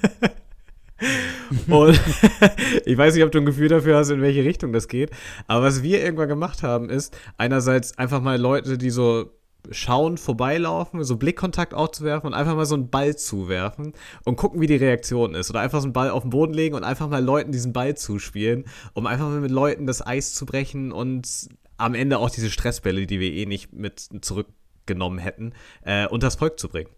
[1.69, 2.01] Und
[2.85, 5.11] ich weiß nicht, ob du ein Gefühl dafür hast, in welche Richtung das geht.
[5.47, 9.31] Aber was wir irgendwann gemacht haben, ist einerseits einfach mal Leute, die so
[9.71, 13.93] schauen, vorbeilaufen, so Blickkontakt aufzuwerfen und einfach mal so einen Ball zuwerfen
[14.25, 15.51] und gucken, wie die Reaktion ist.
[15.51, 17.97] Oder einfach so einen Ball auf den Boden legen und einfach mal Leuten diesen Ball
[17.97, 22.51] zuspielen, um einfach mal mit Leuten das Eis zu brechen und am Ende auch diese
[22.51, 26.91] Stressbälle, die wir eh nicht mit zurückgenommen hätten, äh, unters Volk zu bringen.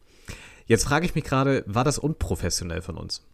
[0.67, 3.27] Jetzt frage ich mich gerade, war das unprofessionell von uns?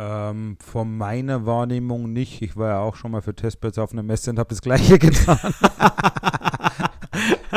[0.00, 2.40] Ähm, von meiner Wahrnehmung nicht.
[2.40, 4.98] Ich war ja auch schon mal für Testbeds auf einer Messe und habe das gleiche
[5.00, 5.38] getan.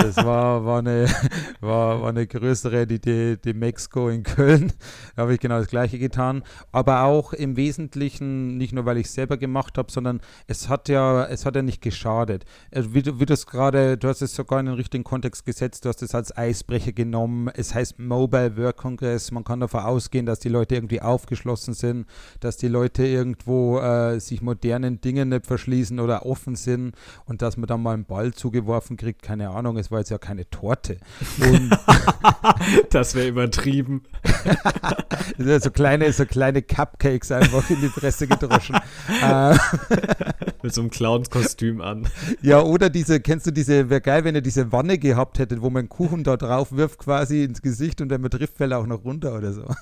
[0.01, 1.05] Das war, war, eine,
[1.61, 4.73] war, war eine größere, die, die, die Mexiko in Köln.
[5.15, 6.43] Da habe ich genau das Gleiche getan.
[6.71, 10.89] Aber auch im Wesentlichen, nicht nur weil ich es selber gemacht habe, sondern es hat
[10.89, 12.45] ja, es hat ja nicht geschadet.
[12.73, 15.45] Also wie, du, wie du es gerade, du hast es sogar in den richtigen Kontext
[15.45, 17.49] gesetzt, du hast es als Eisbrecher genommen.
[17.53, 19.31] Es heißt Mobile Work Congress.
[19.31, 22.07] Man kann davon ausgehen, dass die Leute irgendwie aufgeschlossen sind,
[22.39, 27.57] dass die Leute irgendwo äh, sich modernen Dingen nicht verschließen oder offen sind und dass
[27.57, 29.21] man dann mal einen Ball zugeworfen kriegt.
[29.21, 30.97] Keine Ahnung, es war jetzt ja keine Torte.
[32.89, 34.03] Das wäre übertrieben.
[35.37, 38.77] so kleine, so kleine Cupcakes einfach in die Presse gedroschen.
[40.63, 42.07] Mit so einem Clownskostüm an.
[42.41, 45.69] ja, oder diese, kennst du diese, wäre geil, wenn ihr diese Wanne gehabt hättet, wo
[45.69, 49.35] man Kuchen da drauf wirft quasi ins Gesicht und trifft, fällt er auch noch runter
[49.37, 49.63] oder so.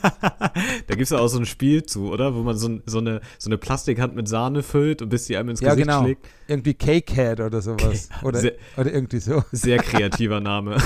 [0.00, 2.34] da gibt es ja auch so ein Spiel zu, oder?
[2.34, 5.50] Wo man so, so, eine, so eine Plastikhand mit Sahne füllt und bis die einem
[5.50, 6.02] ins ja, Gesicht genau.
[6.02, 6.26] schlägt.
[6.46, 8.08] Irgendwie Cakehead oder sowas.
[8.22, 9.42] Oder, Sehr- oder irgendwie so.
[9.52, 10.78] Sehr kreativer Name.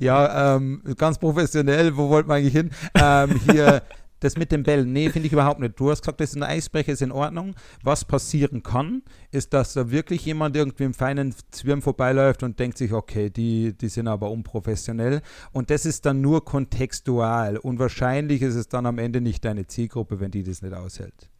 [0.00, 2.70] Ja, ähm, ganz professionell, wo wollten wir eigentlich hin?
[2.94, 3.82] Ähm, hier,
[4.20, 5.78] das mit den Bällen, nee, finde ich überhaupt nicht.
[5.78, 7.54] Du hast gesagt, das ist ein Eisbrecher, ist in Ordnung.
[7.82, 12.78] Was passieren kann, ist, dass da wirklich jemand irgendwie im feinen Zwirn vorbeiläuft und denkt
[12.78, 15.20] sich, okay, die, die sind aber unprofessionell.
[15.52, 17.58] Und das ist dann nur kontextual.
[17.58, 21.30] Und wahrscheinlich ist es dann am Ende nicht deine Zielgruppe, wenn die das nicht aushält.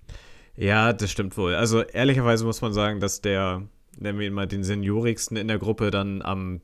[0.56, 1.54] Ja, das stimmt wohl.
[1.54, 3.62] Also ehrlicherweise muss man sagen, dass der,
[3.98, 6.60] nennen wir ihn mal den Seniorigsten in der Gruppe, dann am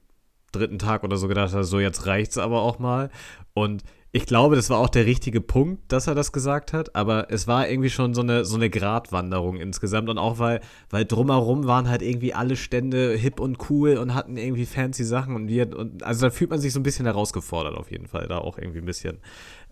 [0.53, 3.11] dritten Tag oder so gedacht hat, so jetzt reicht's aber auch mal.
[3.55, 3.83] Und
[4.15, 7.47] ich glaube, das war auch der richtige Punkt, dass er das gesagt hat, aber es
[7.47, 11.89] war irgendwie schon so eine, so eine Gratwanderung insgesamt und auch weil, weil drumherum waren
[11.89, 16.03] halt irgendwie alle Stände hip und cool und hatten irgendwie fancy Sachen und wir, und
[16.03, 18.81] also da fühlt man sich so ein bisschen herausgefordert auf jeden Fall, da auch irgendwie
[18.81, 19.19] ein bisschen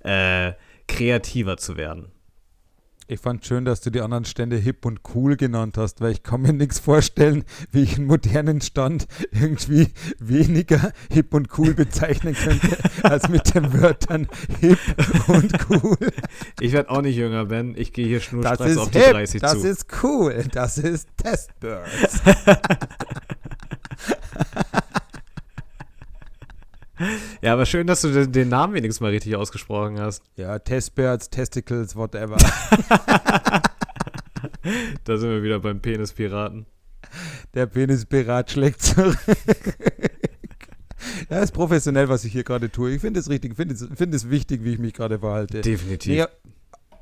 [0.04, 0.52] äh,
[0.88, 2.10] kreativer zu werden.
[3.10, 6.22] Ich fand schön, dass du die anderen Stände hip und cool genannt hast, weil ich
[6.22, 7.42] kann mir nichts vorstellen,
[7.72, 9.88] wie ich einen modernen Stand irgendwie
[10.20, 14.28] weniger hip und cool bezeichnen könnte, als mit den Wörtern
[14.60, 14.78] hip
[15.26, 15.96] und cool.
[16.60, 17.74] Ich werde auch nicht jünger, Ben.
[17.76, 19.66] Ich gehe hier Das schnurstracks auf die hip, 30 das zu.
[19.66, 22.22] ist cool, das ist Testbirds.
[27.42, 30.22] ja, aber schön, dass du den, Namen wenigstens mal richtig ausgesprochen hast.
[30.36, 32.36] Ja, Testbirds, Testicles, whatever.
[35.04, 36.66] Da sind wir wieder beim Penispiraten.
[37.54, 39.16] Der Penispirat schlägt zurück.
[41.28, 42.92] Ja, ist professionell, was ich hier gerade tue.
[42.92, 45.60] Ich finde es richtig, finde es, finde es wichtig, wie ich mich gerade verhalte.
[45.60, 46.12] Definitiv.
[46.12, 46.26] Nee,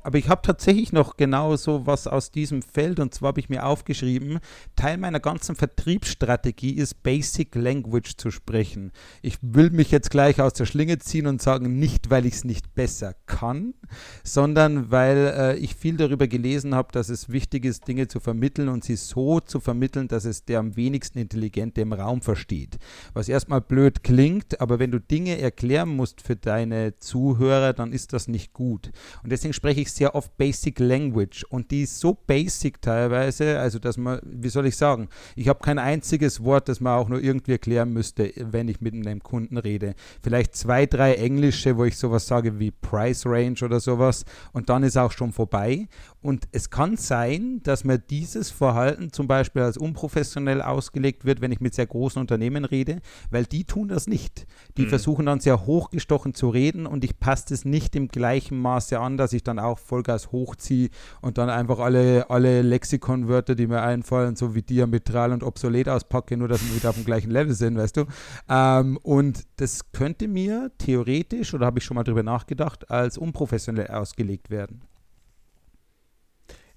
[0.09, 3.47] aber ich habe tatsächlich noch genau so was aus diesem Feld und zwar habe ich
[3.47, 4.39] mir aufgeschrieben,
[4.75, 8.91] Teil meiner ganzen Vertriebsstrategie ist Basic Language zu sprechen.
[9.21, 12.43] Ich will mich jetzt gleich aus der Schlinge ziehen und sagen, nicht weil ich es
[12.43, 13.75] nicht besser kann,
[14.23, 18.69] sondern weil äh, ich viel darüber gelesen habe, dass es wichtig ist, Dinge zu vermitteln
[18.69, 22.79] und sie so zu vermitteln, dass es der am wenigsten Intelligente im Raum versteht.
[23.13, 28.11] Was erstmal blöd klingt, aber wenn du Dinge erklären musst für deine Zuhörer, dann ist
[28.13, 28.89] das nicht gut.
[29.21, 33.79] Und deswegen spreche ich sehr oft Basic Language und die ist so basic teilweise, also
[33.79, 37.21] dass man, wie soll ich sagen, ich habe kein einziges Wort, das man auch nur
[37.21, 39.95] irgendwie erklären müsste, wenn ich mit einem Kunden rede.
[40.23, 44.83] Vielleicht zwei, drei englische, wo ich sowas sage wie Price Range oder sowas und dann
[44.83, 45.89] ist auch schon vorbei.
[46.21, 51.51] Und es kann sein, dass mir dieses Verhalten zum Beispiel als unprofessionell ausgelegt wird, wenn
[51.51, 52.99] ich mit sehr großen Unternehmen rede,
[53.31, 54.45] weil die tun das nicht.
[54.77, 54.89] Die Mhm.
[54.89, 59.15] versuchen dann sehr hochgestochen zu reden und ich passe es nicht im gleichen Maße an,
[59.17, 60.89] dass ich dann auch Vollgas hochziehe
[61.21, 66.35] und dann einfach alle, alle Lexikonwörter, die mir einfallen, so wie diametral und obsolet auspacke,
[66.35, 68.05] nur dass wir wieder auf dem gleichen Level sind, weißt du.
[68.49, 73.87] Ähm, und das könnte mir theoretisch, oder habe ich schon mal drüber nachgedacht, als unprofessionell
[73.87, 74.81] ausgelegt werden.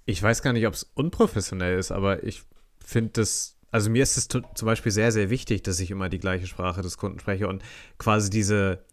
[0.05, 2.43] Ich weiß gar nicht, ob es unprofessionell ist, aber ich
[2.85, 6.19] finde das, also mir ist es zum Beispiel sehr, sehr wichtig, dass ich immer die
[6.19, 7.63] gleiche Sprache des Kunden spreche und
[7.99, 8.85] quasi diese,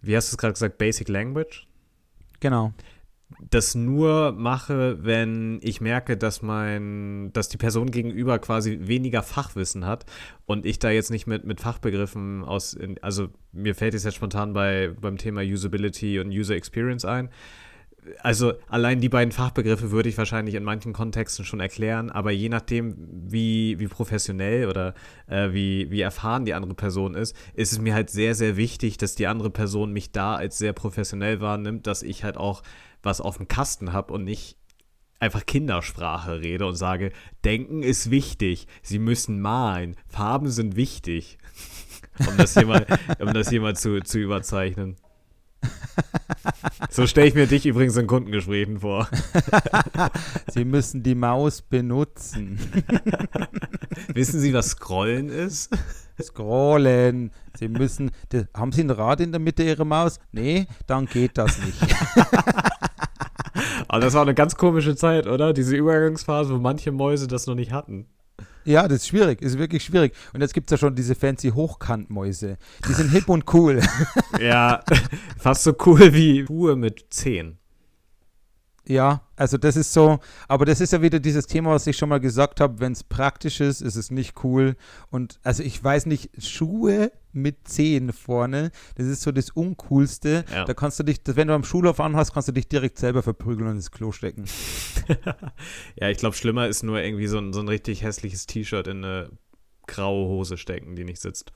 [0.00, 1.66] wie hast du es gerade gesagt, Basic Language,
[2.40, 2.72] Genau.
[3.50, 9.86] das nur mache, wenn ich merke, dass mein, dass die Person gegenüber quasi weniger Fachwissen
[9.86, 10.06] hat
[10.46, 14.52] und ich da jetzt nicht mit, mit Fachbegriffen aus, also mir fällt es jetzt spontan
[14.52, 17.30] bei, beim Thema Usability und User Experience ein.
[18.20, 22.48] Also allein die beiden Fachbegriffe würde ich wahrscheinlich in manchen Kontexten schon erklären, aber je
[22.48, 24.94] nachdem, wie, wie professionell oder
[25.28, 28.98] äh, wie, wie erfahren die andere Person ist, ist es mir halt sehr, sehr wichtig,
[28.98, 32.62] dass die andere Person mich da als sehr professionell wahrnimmt, dass ich halt auch
[33.04, 34.56] was auf dem Kasten habe und nicht
[35.20, 37.12] einfach Kindersprache rede und sage,
[37.44, 41.38] Denken ist wichtig, Sie müssen malen, Farben sind wichtig,
[42.18, 42.84] um das hier mal,
[43.20, 44.96] um das hier mal zu, zu überzeichnen.
[46.90, 49.08] so stelle ich mir dich übrigens in Kundengesprächen vor.
[50.52, 52.58] Sie müssen die Maus benutzen.
[54.14, 55.76] Wissen Sie, was Scrollen ist?
[56.20, 57.30] Scrollen.
[57.54, 58.10] Sie müssen.
[58.30, 60.18] Das, haben Sie ein Rad in der Mitte Ihrer Maus?
[60.32, 61.78] Nee, dann geht das nicht.
[63.88, 65.52] Aber das war eine ganz komische Zeit, oder?
[65.52, 68.06] Diese Übergangsphase, wo manche Mäuse das noch nicht hatten.
[68.64, 70.14] Ja, das ist schwierig, ist wirklich schwierig.
[70.32, 72.58] Und jetzt gibt es ja schon diese fancy Hochkantmäuse.
[72.88, 73.80] Die sind hip und cool.
[74.40, 74.82] Ja,
[75.38, 77.58] fast so cool wie Schuhe mit Zehen.
[78.86, 82.08] Ja, also das ist so, aber das ist ja wieder dieses Thema, was ich schon
[82.08, 84.76] mal gesagt habe, wenn es praktisch ist, ist es nicht cool.
[85.10, 90.44] Und also ich weiß nicht, Schuhe mit Zehen vorne, das ist so das Uncoolste.
[90.52, 90.64] Ja.
[90.64, 93.68] Da kannst du dich, wenn du am Schulhof anhast, kannst du dich direkt selber verprügeln
[93.68, 94.44] und ins Klo stecken.
[95.96, 99.04] Ja, ich glaube, schlimmer ist nur irgendwie so ein, so ein richtig hässliches T-Shirt in
[99.04, 99.30] eine
[99.86, 101.52] graue Hose stecken, die nicht sitzt.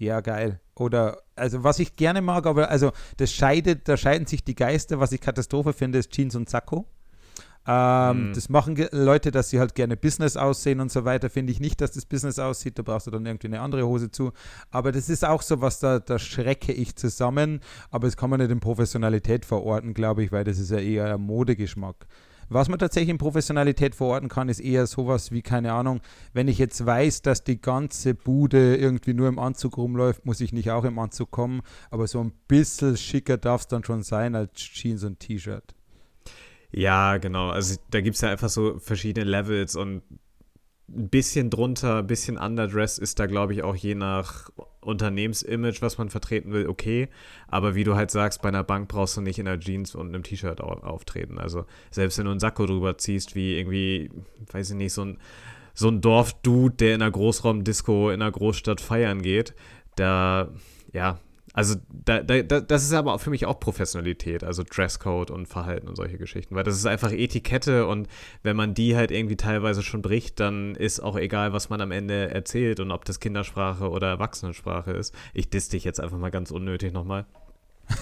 [0.00, 0.60] Ja, geil.
[0.74, 4.98] Oder, also was ich gerne mag, aber also das scheidet, da scheiden sich die Geister.
[4.98, 6.86] Was ich Katastrophe finde, ist Jeans und Sakko.
[7.66, 8.32] Ähm, Mm.
[8.32, 11.28] Das machen Leute, dass sie halt gerne Business aussehen und so weiter.
[11.28, 12.78] Finde ich nicht, dass das Business aussieht.
[12.78, 14.32] Da brauchst du dann irgendwie eine andere Hose zu.
[14.70, 17.60] Aber das ist auch so was, da, da schrecke ich zusammen.
[17.90, 21.14] Aber das kann man nicht in Professionalität verorten, glaube ich, weil das ist ja eher
[21.14, 22.06] ein Modegeschmack.
[22.50, 26.00] Was man tatsächlich in Professionalität verorten kann, ist eher sowas wie, keine Ahnung,
[26.32, 30.52] wenn ich jetzt weiß, dass die ganze Bude irgendwie nur im Anzug rumläuft, muss ich
[30.52, 31.62] nicht auch im Anzug kommen.
[31.90, 35.76] Aber so ein bisschen schicker darf es dann schon sein als Jeans und T-Shirt.
[36.72, 37.50] Ja, genau.
[37.50, 40.02] Also da gibt es ja einfach so verschiedene Levels und
[40.88, 45.98] ein bisschen drunter, ein bisschen underdressed ist da, glaube ich, auch je nach Unternehmensimage, was
[45.98, 47.08] man vertreten will, okay.
[47.48, 50.08] Aber wie du halt sagst, bei einer Bank brauchst du nicht in einer Jeans und
[50.08, 51.38] einem T-Shirt au auftreten.
[51.38, 54.10] Also selbst wenn du einen Sakko drüber ziehst, wie irgendwie,
[54.52, 55.18] weiß ich nicht, so ein,
[55.74, 59.54] so ein Dorfdude, der in einer Großraumdisco in einer Großstadt feiern geht,
[59.96, 60.48] da,
[60.92, 61.18] ja,
[61.52, 65.88] also da, da, da, das ist aber für mich auch Professionalität, also Dresscode und Verhalten
[65.88, 68.06] und solche Geschichten, weil das ist einfach Etikette und
[68.42, 71.90] wenn man die halt irgendwie teilweise schon bricht, dann ist auch egal, was man am
[71.90, 75.14] Ende erzählt und ob das Kindersprache oder Erwachsenensprache ist.
[75.34, 77.26] Ich diss dich jetzt einfach mal ganz unnötig nochmal.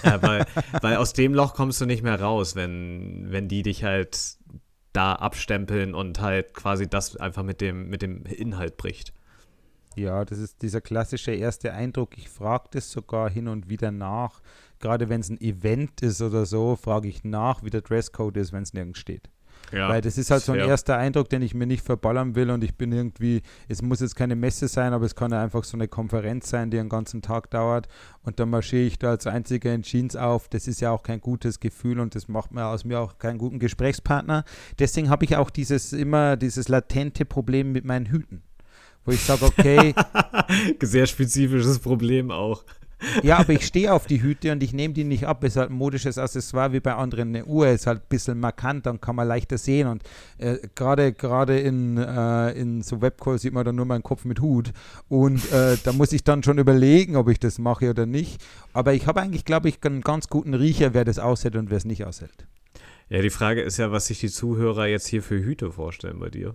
[0.02, 0.46] äh, weil,
[0.82, 4.36] weil aus dem Loch kommst du nicht mehr raus, wenn, wenn die dich halt
[4.92, 9.14] da abstempeln und halt quasi das einfach mit dem, mit dem Inhalt bricht.
[9.98, 12.16] Ja, das ist dieser klassische erste Eindruck.
[12.16, 14.40] Ich frage das sogar hin und wieder nach.
[14.78, 18.52] Gerade wenn es ein Event ist oder so, frage ich nach, wie der Dresscode ist,
[18.52, 19.28] wenn es nirgends steht.
[19.72, 20.68] Ja, Weil das ist halt so ein fair.
[20.68, 24.16] erster Eindruck, den ich mir nicht verballern will und ich bin irgendwie, es muss jetzt
[24.16, 27.20] keine Messe sein, aber es kann ja einfach so eine Konferenz sein, die einen ganzen
[27.20, 27.88] Tag dauert
[28.22, 30.48] und dann marschiere ich da als einziger in Jeans auf.
[30.48, 33.36] Das ist ja auch kein gutes Gefühl und das macht mir aus mir auch keinen
[33.36, 34.44] guten Gesprächspartner.
[34.78, 38.42] Deswegen habe ich auch dieses immer dieses latente Problem mit meinen Hüten.
[39.08, 39.94] Wo ich sage, okay,
[40.82, 42.62] Sehr spezifisches Problem auch.
[43.22, 45.42] ja, aber ich stehe auf die Hüte und ich nehme die nicht ab.
[45.44, 47.28] Es ist halt ein modisches Accessoire wie bei anderen.
[47.28, 49.88] Eine Uhr ist halt ein bisschen markant, dann kann man leichter sehen.
[49.88, 50.02] Und
[50.36, 54.42] äh, gerade gerade in, äh, in so Webcalls sieht man dann nur meinen Kopf mit
[54.42, 54.72] Hut.
[55.08, 58.44] Und äh, da muss ich dann schon überlegen, ob ich das mache oder nicht.
[58.74, 61.78] Aber ich habe eigentlich, glaube ich, einen ganz guten Riecher, wer das aushält und wer
[61.78, 62.46] es nicht aushält.
[63.10, 66.28] Ja, die Frage ist ja, was sich die Zuhörer jetzt hier für Hüte vorstellen bei
[66.28, 66.52] dir.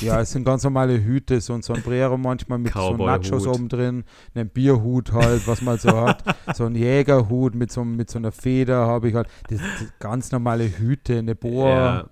[0.00, 2.96] Ja, es sind ganz normale Hüte, so ein Sombrero manchmal mit so.
[2.96, 6.24] Nachos oben drin, einem Bierhut halt, was man so hat,
[6.54, 10.32] so ein Jägerhut mit so, mit so einer Feder habe ich halt, das, das ganz
[10.32, 11.68] normale Hüte, eine Boa.
[11.68, 12.08] Ja.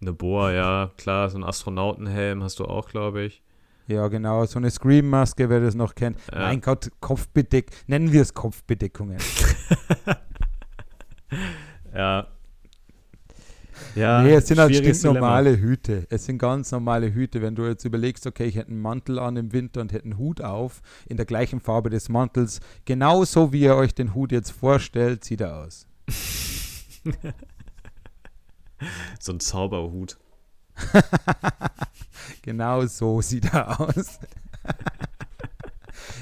[0.00, 1.28] Eine Boa, ja, klar.
[1.28, 3.42] So ein Astronautenhelm hast du auch, glaube ich.
[3.88, 6.18] Ja, genau, so eine Scream-Maske, wer das noch kennt.
[6.32, 6.40] Ja.
[6.40, 9.18] Mein Gott, Kopfbedeck, nennen wir es Kopfbedeckungen.
[11.96, 12.26] Ja.
[13.94, 16.06] Ja, nee, es sind halt stinknormale Hüte.
[16.10, 17.42] Es sind ganz normale Hüte.
[17.42, 20.18] Wenn du jetzt überlegst, okay, ich hätte einen Mantel an im Winter und hätte einen
[20.18, 24.50] Hut auf, in der gleichen Farbe des Mantels, genauso wie ihr euch den Hut jetzt
[24.50, 25.86] vorstellt, sieht er aus.
[27.04, 27.34] Dilemma.
[29.18, 30.18] So ein Zauberhut.
[32.42, 34.18] Genau so sieht er aus.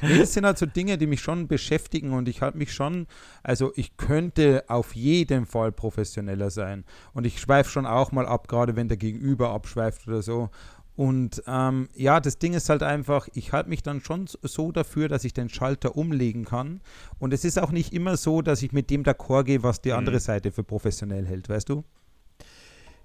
[0.06, 3.06] nee, das sind halt so Dinge, die mich schon beschäftigen und ich halte mich schon,
[3.42, 6.84] also ich könnte auf jeden Fall professioneller sein.
[7.12, 10.50] Und ich schweife schon auch mal ab, gerade wenn der Gegenüber abschweift oder so.
[10.96, 15.08] Und ähm, ja, das Ding ist halt einfach, ich halte mich dann schon so dafür,
[15.08, 16.80] dass ich den Schalter umlegen kann.
[17.18, 19.92] Und es ist auch nicht immer so, dass ich mit dem d'accord gehe, was die
[19.92, 20.20] andere Mhm.
[20.20, 21.82] Seite für professionell hält, weißt du?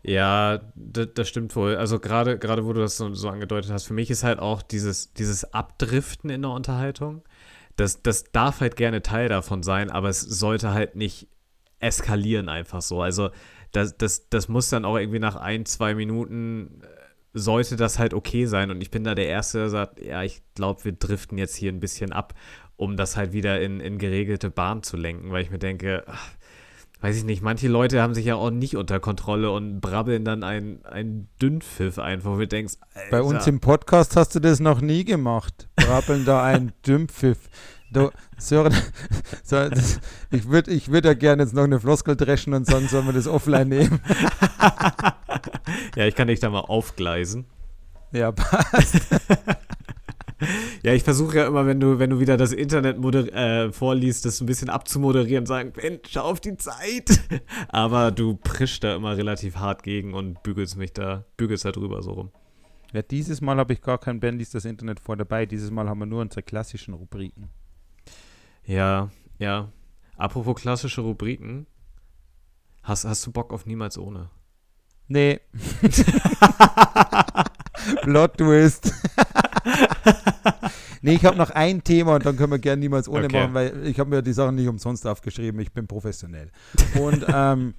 [0.02, 1.76] Ja, das, stimmt wohl.
[1.76, 4.62] Also gerade, gerade wo du das so, so angedeutet hast, für mich ist halt auch
[4.62, 7.24] dieses, dieses Abdriften in der Unterhaltung,
[7.76, 11.28] das, das darf halt gerne Teil davon sein, aber es sollte halt nicht
[11.80, 13.02] eskalieren einfach so.
[13.02, 13.30] Also
[13.72, 16.88] das, das, das muss dann auch irgendwie nach ein, zwei Minuten äh,
[17.34, 18.72] sollte das halt okay sein.
[18.72, 21.72] Und ich bin da der Erste, der sagt, ja, ich glaube, wir driften jetzt hier
[21.72, 22.34] ein bisschen ab.
[22.76, 26.32] um das halt wieder in, in geregelte Bahn zu lenken, weil ich mir denke, ach,
[27.02, 30.44] weiß ich nicht, manche Leute haben sich ja auch nicht unter Kontrolle und brabbeln dann
[30.44, 33.10] ein, ein Dünnpfiff einfach, wo du denkst, Alter.
[33.12, 35.70] Bei uns im Podcast hast du das noch nie gemacht.
[35.78, 37.50] Brabbeln da ein Dünnpfiff.
[37.92, 38.74] Du, Sören,
[40.32, 43.14] ich würde ich würd ja gerne jetzt noch eine Floskel dreschen und sagen, sollen wir
[43.14, 44.00] das offline nehmen?
[45.96, 47.46] ja, ich kann dich da mal aufgleisen.
[48.12, 49.00] Ja, passt.
[50.84, 54.40] Ja, ich versuche ja immer, wenn du, wenn du wieder das Internet äh, vorliest, das
[54.40, 57.22] ein bisschen abzumoderieren, sagen, Ben, schau auf die Zeit.
[57.68, 62.02] Aber du prischst da immer relativ hart gegen und bügelst mich da, bügelst da drüber
[62.02, 62.32] so rum.
[62.94, 65.46] Ja, dieses Mal habe ich gar kein Ben liest das Internet vor dabei.
[65.46, 67.50] Dieses Mal haben wir nur unsere klassischen Rubriken.
[68.66, 69.72] Ja, ja.
[70.18, 71.68] Apropos klassische Rubriken.
[72.84, 74.30] Hast, hast du Bock auf Niemals ohne?
[75.08, 75.40] Nee.
[78.04, 78.94] Plot Twist.
[81.02, 83.42] nee, ich habe noch ein Thema und dann können wir gerne niemals ohne okay.
[83.42, 85.60] machen, weil ich habe mir die Sachen nicht umsonst aufgeschrieben.
[85.62, 86.52] Ich bin professionell.
[87.00, 87.74] Und ähm,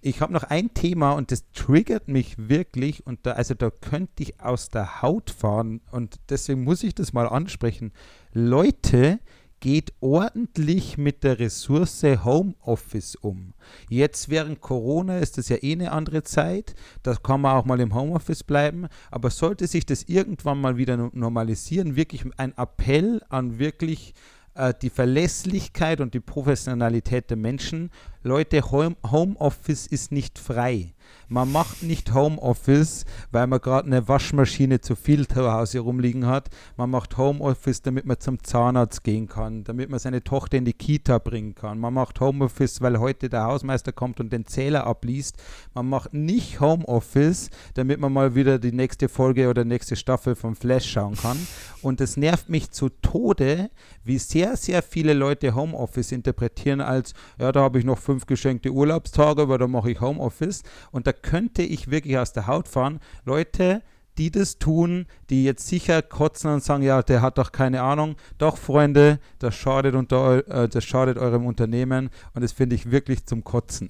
[0.00, 4.22] ich habe noch ein Thema und das triggert mich wirklich und da, also da könnte
[4.22, 7.92] ich aus der Haut fahren und deswegen muss ich das mal ansprechen.
[8.32, 9.18] Leute,
[9.66, 13.52] geht ordentlich mit der Ressource Homeoffice um.
[13.88, 17.80] Jetzt während Corona ist das ja eh eine andere Zeit, da kann man auch mal
[17.80, 23.58] im Homeoffice bleiben, aber sollte sich das irgendwann mal wieder normalisieren, wirklich ein Appell an
[23.58, 24.14] wirklich
[24.54, 27.90] äh, die Verlässlichkeit und die Professionalität der Menschen.
[28.26, 30.96] Leute, Home, Homeoffice ist nicht frei.
[31.28, 36.48] Man macht nicht Homeoffice, weil man gerade eine Waschmaschine zu viel zu Hause rumliegen hat.
[36.76, 40.72] Man macht Homeoffice, damit man zum Zahnarzt gehen kann, damit man seine Tochter in die
[40.72, 41.78] Kita bringen kann.
[41.80, 45.36] Man macht Homeoffice, weil heute der Hausmeister kommt und den Zähler abliest.
[45.74, 50.54] Man macht nicht Homeoffice, damit man mal wieder die nächste Folge oder nächste Staffel vom
[50.54, 51.38] Flash schauen kann.
[51.82, 53.70] Und es nervt mich zu Tode,
[54.04, 58.70] wie sehr, sehr viele Leute Homeoffice interpretieren als, ja, da habe ich noch fünf geschenkte
[58.70, 60.62] Urlaubstage, aber da mache ich Homeoffice.
[60.90, 63.00] Und da könnte ich wirklich aus der Haut fahren.
[63.24, 63.82] Leute,
[64.18, 68.16] die das tun, die jetzt sicher kotzen und sagen, ja, der hat doch keine Ahnung.
[68.38, 73.26] Doch, Freunde, das schadet, unter, äh, das schadet eurem Unternehmen und das finde ich wirklich
[73.26, 73.88] zum Kotzen.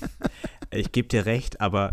[0.70, 1.92] ich gebe dir recht, aber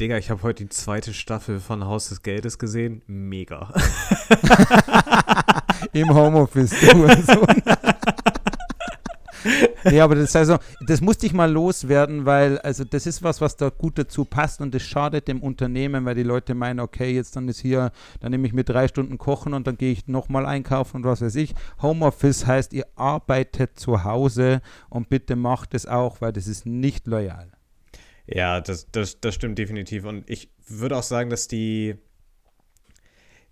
[0.00, 3.02] Digga, ich habe heute die zweite Staffel von Haus des Geldes gesehen.
[3.06, 3.70] Mega.
[5.92, 7.46] Im Homeoffice, du so
[9.84, 13.56] nee, aber das, also, das musste ich mal loswerden, weil also das ist was, was
[13.56, 17.36] da gut dazu passt und das schadet dem Unternehmen, weil die Leute meinen, okay, jetzt
[17.36, 20.46] dann ist hier, dann nehme ich mir drei Stunden kochen und dann gehe ich nochmal
[20.46, 21.54] einkaufen und was weiß ich.
[21.82, 27.06] Homeoffice heißt, ihr arbeitet zu Hause und bitte macht es auch, weil das ist nicht
[27.06, 27.50] loyal.
[28.32, 30.04] Ja, das, das, das stimmt definitiv.
[30.04, 31.96] Und ich würde auch sagen, dass die,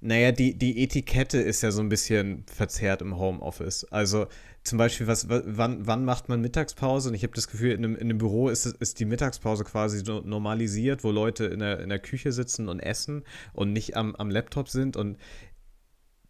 [0.01, 3.85] naja, die, die Etikette ist ja so ein bisschen verzerrt im Homeoffice.
[3.91, 4.27] Also
[4.69, 7.09] zum Beispiel, was, wann, wann macht man Mittagspause?
[7.09, 10.03] Und ich habe das Gefühl, in einem, in einem Büro ist, ist die Mittagspause quasi
[10.05, 14.31] normalisiert, wo Leute in der, in der Küche sitzen und essen und nicht am, am
[14.31, 14.97] Laptop sind.
[14.97, 15.17] Und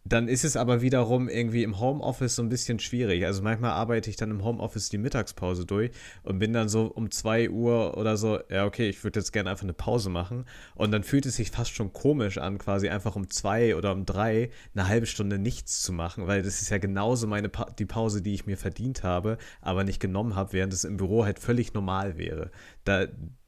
[0.05, 3.25] dann ist es aber wiederum irgendwie im Homeoffice so ein bisschen schwierig.
[3.25, 5.91] Also manchmal arbeite ich dann im Homeoffice die Mittagspause durch
[6.23, 9.49] und bin dann so um 2 Uhr oder so, ja, okay, ich würde jetzt gerne
[9.49, 10.45] einfach eine Pause machen.
[10.75, 14.05] Und dann fühlt es sich fast schon komisch an, quasi einfach um 2 oder um
[14.05, 17.85] 3 eine halbe Stunde nichts zu machen, weil das ist ja genauso meine pa die
[17.85, 21.39] Pause, die ich mir verdient habe, aber nicht genommen habe, während es im Büro halt
[21.39, 22.51] völlig normal wäre.
[22.83, 23.07] Da,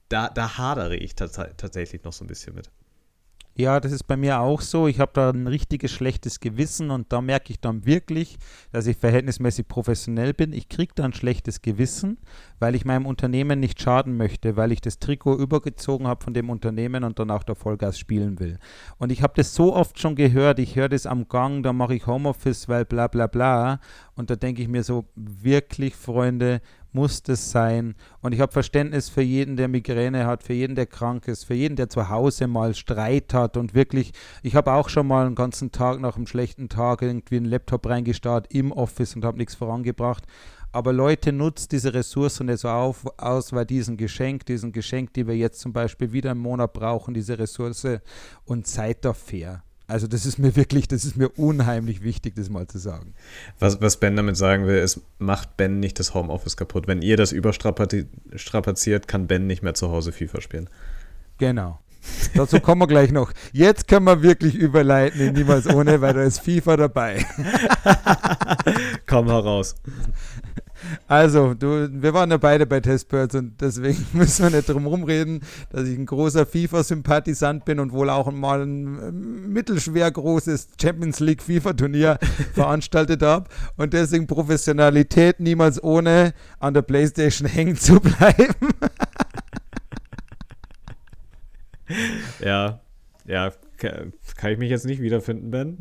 [0.09, 2.69] da, da hadere ich tatsächlich noch so ein bisschen mit.
[3.53, 4.87] Ja, das ist bei mir auch so.
[4.87, 8.37] Ich habe da ein richtiges schlechtes Gewissen und da merke ich dann wirklich,
[8.71, 10.53] dass ich verhältnismäßig professionell bin.
[10.53, 12.17] Ich kriege da ein schlechtes Gewissen,
[12.59, 16.49] weil ich meinem Unternehmen nicht schaden möchte, weil ich das Trikot übergezogen habe von dem
[16.49, 18.57] Unternehmen und dann auch der Vollgas spielen will.
[18.97, 20.57] Und ich habe das so oft schon gehört.
[20.57, 23.81] Ich höre das am Gang, da mache ich Homeoffice, weil bla bla bla.
[24.15, 26.61] Und da denke ich mir so, wirklich, Freunde,
[26.93, 27.95] muss das sein.
[28.21, 31.53] Und ich habe Verständnis für jeden, der Migräne hat, für jeden, der krank ist, für
[31.53, 34.11] jeden, der zu Hause mal Streit hat und wirklich,
[34.43, 37.87] ich habe auch schon mal einen ganzen Tag nach einem schlechten Tag irgendwie einen Laptop
[37.87, 40.25] reingestarrt im Office und habe nichts vorangebracht.
[40.73, 45.35] Aber Leute, nutzt diese Ressourcen so auf, aus, weil diesen Geschenk, diesen Geschenk, die wir
[45.35, 47.99] jetzt zum Beispiel wieder im Monat brauchen, diese Ressource
[48.45, 49.63] und seid da fair.
[49.91, 53.13] Also das ist mir wirklich, das ist mir unheimlich wichtig, das mal zu sagen.
[53.59, 56.87] Was, was Ben damit sagen will, ist, macht Ben nicht das Homeoffice kaputt.
[56.87, 60.69] Wenn ihr das überstrapaziert, kann Ben nicht mehr zu Hause FIFA spielen.
[61.39, 61.79] Genau.
[62.33, 63.33] Dazu kommen wir gleich noch.
[63.51, 67.25] Jetzt können wir wirklich überleiten in Niemals ohne, weil da ist FIFA dabei.
[69.07, 69.75] Komm heraus.
[71.07, 75.41] Also, du, wir waren ja beide bei Testbirds und deswegen müssen wir nicht drum rumreden,
[75.69, 81.19] dass ich ein großer FIFA-Sympathisant bin und wohl auch mal ein äh, mittelschwer großes Champions
[81.19, 82.19] League FIFA-Turnier
[82.53, 88.69] veranstaltet habe und deswegen Professionalität niemals ohne an der Playstation hängen zu bleiben.
[92.39, 92.79] Ja,
[93.25, 95.77] ja, kann ich mich jetzt nicht wiederfinden, Ben?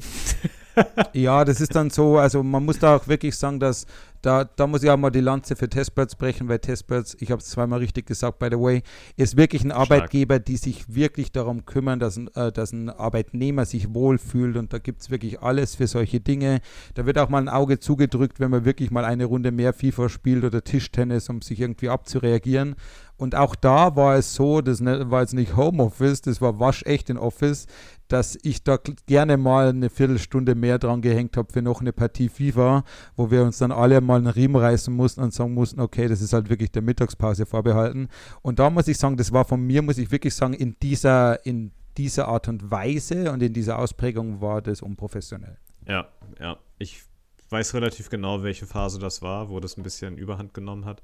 [1.12, 3.86] ja, das ist dann so, also man muss da auch wirklich sagen, dass
[4.22, 7.40] da, da muss ich auch mal die Lanze für Testbirds brechen, weil Testbirds, ich habe
[7.40, 8.82] es zweimal richtig gesagt, by the way,
[9.16, 13.64] ist wirklich ein Arbeitgeber, die sich wirklich darum kümmern, dass ein, äh, dass ein Arbeitnehmer
[13.64, 16.60] sich wohlfühlt und da gibt es wirklich alles für solche Dinge.
[16.94, 20.08] Da wird auch mal ein Auge zugedrückt, wenn man wirklich mal eine Runde mehr FIFA
[20.08, 22.76] spielt oder Tischtennis, um sich irgendwie abzureagieren.
[23.16, 27.18] Und auch da war es so, das war jetzt nicht Homeoffice, das war waschecht in
[27.18, 27.66] Office,
[28.12, 32.28] dass ich da gerne mal eine Viertelstunde mehr dran gehängt habe für noch eine Partie
[32.28, 32.84] FIFA,
[33.16, 36.20] wo wir uns dann alle mal einen Riemen reißen mussten und sagen mussten, okay, das
[36.20, 38.08] ist halt wirklich der Mittagspause vorbehalten.
[38.42, 41.44] Und da muss ich sagen, das war von mir, muss ich wirklich sagen, in dieser,
[41.46, 45.56] in dieser Art und Weise und in dieser Ausprägung war das unprofessionell.
[45.86, 46.08] Ja,
[46.40, 46.56] ja.
[46.78, 47.02] Ich
[47.50, 51.02] weiß relativ genau, welche Phase das war, wo das ein bisschen Überhand genommen hat.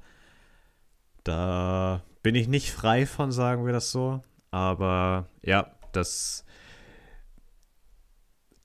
[1.23, 4.21] Da bin ich nicht frei von, sagen wir das so.
[4.51, 6.45] Aber ja, das,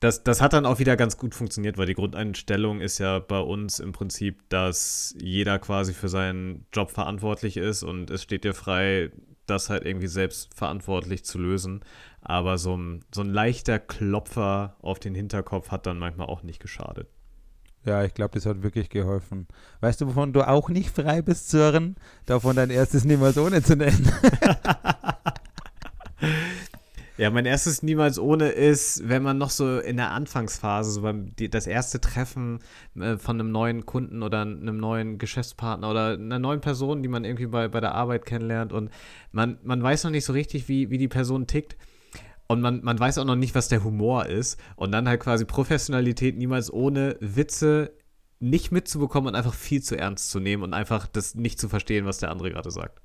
[0.03, 3.39] das, das hat dann auch wieder ganz gut funktioniert, weil die Grundeinstellung ist ja bei
[3.39, 8.53] uns im Prinzip, dass jeder quasi für seinen Job verantwortlich ist und es steht dir
[8.53, 9.11] frei,
[9.45, 11.85] das halt irgendwie selbst verantwortlich zu lösen.
[12.21, 16.61] Aber so ein, so ein leichter Klopfer auf den Hinterkopf hat dann manchmal auch nicht
[16.61, 17.07] geschadet.
[17.85, 19.47] Ja, ich glaube, das hat wirklich geholfen.
[19.81, 21.95] Weißt du, wovon du auch nicht frei bist, Sören?
[22.25, 24.09] Davon dein erstes niemals ohne zu nennen.
[27.17, 31.31] ja, mein erstes niemals ohne ist, wenn man noch so in der Anfangsphase, so beim
[31.35, 32.59] das erste Treffen
[32.99, 37.23] äh, von einem neuen Kunden oder einem neuen Geschäftspartner oder einer neuen Person, die man
[37.23, 38.89] irgendwie bei, bei der Arbeit kennenlernt und
[39.31, 41.77] man, man weiß noch nicht so richtig, wie, wie die Person tickt.
[42.47, 44.59] Und man, man weiß auch noch nicht, was der Humor ist.
[44.75, 47.93] Und dann halt quasi Professionalität niemals ohne Witze
[48.39, 52.05] nicht mitzubekommen und einfach viel zu ernst zu nehmen und einfach das nicht zu verstehen,
[52.05, 53.01] was der andere gerade sagt.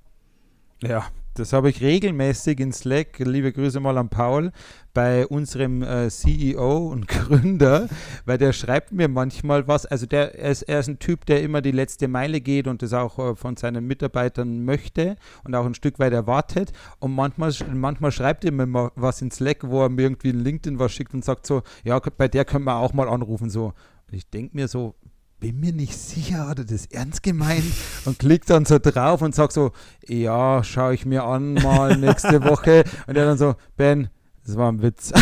[0.81, 4.53] Ja, das habe ich regelmäßig in Slack, liebe Grüße mal an Paul,
[4.95, 7.89] bei unserem äh, CEO und Gründer,
[8.27, 9.87] weil der schreibt mir manchmal was.
[9.87, 12.81] Also der er ist, er ist ein Typ, der immer die letzte Meile geht und
[12.83, 16.73] das auch äh, von seinen Mitarbeitern möchte und auch ein Stück weit erwartet.
[17.01, 20.45] Und manchmal, manchmal schreibt er mir mal was in Slack, wo er mir irgendwie ein
[20.45, 23.51] LinkedIn was schickt und sagt so, ja, bei der können wir auch mal anrufen.
[23.51, 23.75] So.
[24.13, 24.95] Ich denke mir so,
[25.41, 27.65] bin mir nicht sicher, hat er das ernst gemeint?
[28.05, 29.73] Und klickt dann so drauf und sagt so,
[30.07, 32.85] ja, schaue ich mir an mal nächste Woche.
[33.07, 34.11] Und er dann so, Ben,
[34.45, 35.13] das war ein Witz.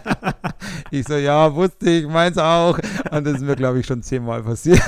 [0.90, 2.78] ich so, ja, wusste ich, meins auch.
[3.10, 4.82] Und das ist mir, glaube ich, schon zehnmal passiert.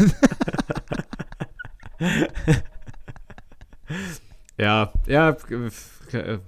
[4.59, 5.37] ja, ja,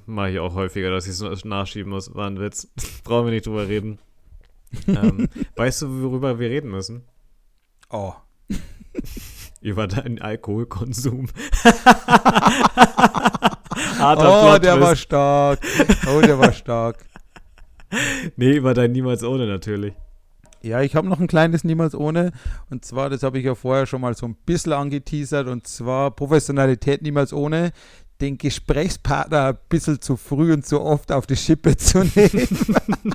[0.06, 2.14] mache ich auch häufiger, dass ich es nachschieben muss.
[2.14, 2.68] War ein Witz.
[3.04, 3.98] Brauchen wir nicht drüber reden.
[4.88, 7.04] ähm, weißt du, worüber wir reden müssen?
[7.94, 8.12] Oh.
[9.60, 11.28] Über deinen Alkoholkonsum.
[14.00, 15.60] oh, der war stark.
[16.08, 17.06] Oh, der war stark.
[18.36, 19.94] Nee, über dein Niemals ohne natürlich.
[20.62, 22.32] Ja, ich habe noch ein kleines Niemals ohne.
[22.68, 25.46] Und zwar, das habe ich ja vorher schon mal so ein bisschen angeteasert.
[25.46, 27.70] Und zwar Professionalität niemals ohne,
[28.20, 33.14] den Gesprächspartner ein bisschen zu früh und zu oft auf die Schippe zu nehmen.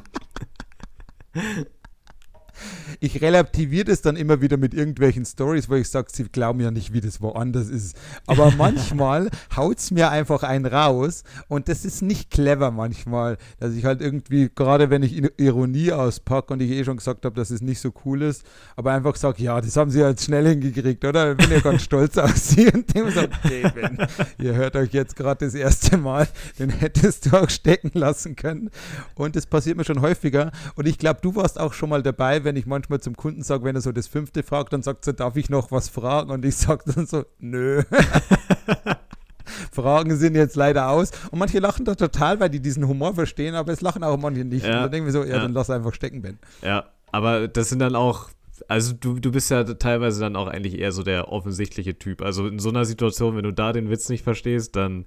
[3.00, 6.72] Ich relativiere das dann immer wieder mit irgendwelchen Stories, wo ich sage, sie glauben ja
[6.72, 7.98] nicht, wie das woanders ist.
[8.28, 13.74] Aber manchmal haut es mir einfach einen raus und das ist nicht clever manchmal, dass
[13.74, 17.50] ich halt irgendwie, gerade wenn ich Ironie auspacke und ich eh schon gesagt habe, dass
[17.50, 18.44] es nicht so cool ist,
[18.76, 21.32] aber einfach sage, ja, das haben sie jetzt schnell hingekriegt, oder?
[21.32, 23.98] Ich bin ja ganz stolz auf sie und dem sagt, Ben,
[24.38, 28.70] ihr hört euch jetzt gerade das erste Mal, den hättest du auch stecken lassen können.
[29.16, 32.44] Und das passiert mir schon häufiger und ich glaube, du warst auch schon mal dabei,
[32.44, 35.06] wenn ich manchmal manchmal zum Kunden sage, wenn er so das fünfte fragt, dann sagt
[35.08, 36.32] er, darf ich noch was fragen?
[36.32, 37.84] Und ich sage dann so, nö.
[39.72, 41.12] Fragen sind jetzt leider aus.
[41.32, 44.46] Und manche lachen da total, weil die diesen Humor verstehen, aber es lachen auch manche
[44.46, 44.66] nicht.
[44.66, 46.40] Ja, und dann denken wir so, ja, ja, dann lass einfach stecken, Ben.
[46.62, 48.30] Ja, aber das sind dann auch,
[48.68, 52.22] also du, du bist ja teilweise dann auch eigentlich eher so der offensichtliche Typ.
[52.22, 55.06] Also in so einer Situation, wenn du da den Witz nicht verstehst, dann,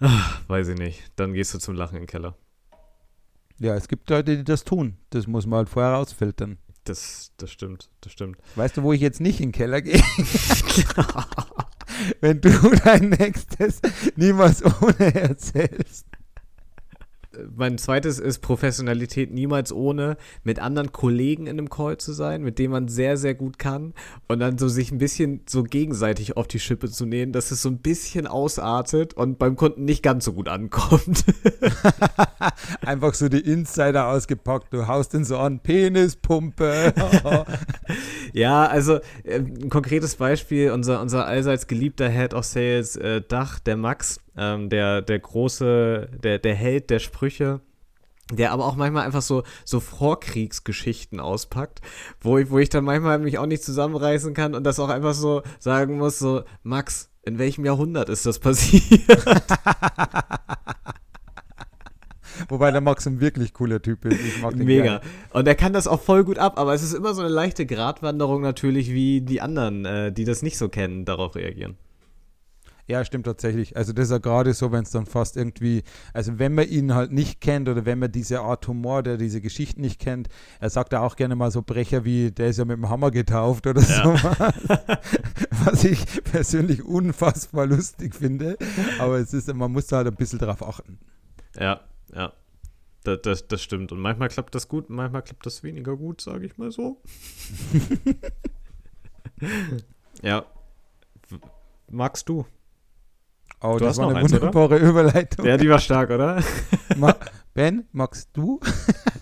[0.00, 2.36] ach, weiß ich nicht, dann gehst du zum Lachen in den Keller.
[3.60, 4.96] Ja, es gibt Leute, die das tun.
[5.10, 6.58] Das muss man halt vorher rausfiltern.
[6.84, 8.38] Das, das stimmt, das stimmt.
[8.56, 10.00] Weißt du, wo ich jetzt nicht in den Keller gehe?
[12.20, 12.50] Wenn du
[12.84, 13.80] dein nächstes
[14.16, 16.06] niemals ohne erzählst.
[17.54, 22.58] Mein zweites ist Professionalität niemals ohne, mit anderen Kollegen in einem Call zu sein, mit
[22.58, 23.94] dem man sehr, sehr gut kann
[24.28, 27.62] und dann so sich ein bisschen so gegenseitig auf die Schippe zu nehmen, dass es
[27.62, 31.24] so ein bisschen ausartet und beim Kunden nicht ganz so gut ankommt.
[32.84, 36.92] Einfach so die Insider ausgepackt, du haust den so an, Penispumpe.
[38.32, 43.58] ja, also äh, ein konkretes Beispiel, unser, unser allseits geliebter Head of Sales äh, Dach,
[43.58, 47.60] der Max, ähm, der, der große, der, der Held der Sprüche,
[48.32, 51.80] der aber auch manchmal einfach so, so Vorkriegsgeschichten auspackt,
[52.20, 55.14] wo ich, wo ich dann manchmal mich auch nicht zusammenreißen kann und das auch einfach
[55.14, 59.24] so sagen muss, so, Max, in welchem Jahrhundert ist das passiert?
[62.48, 64.20] Wobei der Max ein wirklich cooler Typ ist.
[64.20, 64.84] Ich Mega.
[64.84, 65.00] Gerne.
[65.32, 67.66] Und er kann das auch voll gut ab, aber es ist immer so eine leichte
[67.66, 71.76] Gratwanderung natürlich, wie die anderen, äh, die das nicht so kennen, darauf reagieren.
[72.88, 73.76] Ja, stimmt tatsächlich.
[73.76, 75.82] Also das ist ja gerade so, wenn es dann fast irgendwie,
[76.14, 79.42] also wenn man ihn halt nicht kennt oder wenn man diese Art Humor, der diese
[79.42, 80.28] Geschichten nicht kennt,
[80.58, 83.10] er sagt ja auch gerne mal so Brecher wie, der ist ja mit dem Hammer
[83.10, 84.02] getauft oder ja.
[84.02, 84.14] so.
[85.66, 88.56] Was ich persönlich unfassbar lustig finde.
[88.98, 90.98] Aber es ist, man muss da halt ein bisschen drauf achten.
[91.60, 91.82] Ja,
[92.14, 92.32] ja.
[93.04, 93.92] Das, das, das stimmt.
[93.92, 97.02] Und manchmal klappt das gut, manchmal klappt das weniger gut, sage ich mal so.
[100.22, 100.46] ja.
[101.90, 102.46] Magst du?
[103.60, 104.80] Oh, du das war eine eins, wunderbare oder?
[104.88, 105.46] Überleitung.
[105.46, 106.42] Ja, die war stark, oder?
[107.54, 108.60] ben, magst du?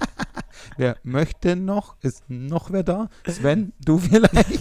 [0.77, 1.97] wer möchte noch?
[2.03, 3.09] Ist noch wer da?
[3.27, 4.61] Sven, du vielleicht?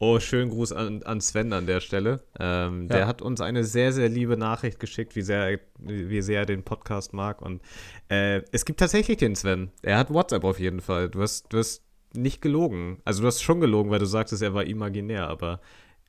[0.00, 2.24] oh, schönen Gruß an, an Sven an der Stelle.
[2.38, 2.96] Ähm, ja.
[2.96, 6.64] Der hat uns eine sehr, sehr liebe Nachricht geschickt, wie sehr, wie sehr er den
[6.64, 7.40] Podcast mag.
[7.40, 7.62] Und
[8.08, 9.70] äh, es gibt tatsächlich den Sven.
[9.82, 11.08] Er hat WhatsApp auf jeden Fall.
[11.08, 12.98] Du hast, du hast nicht gelogen.
[13.04, 15.60] Also du hast schon gelogen, weil du sagtest, er war imaginär, aber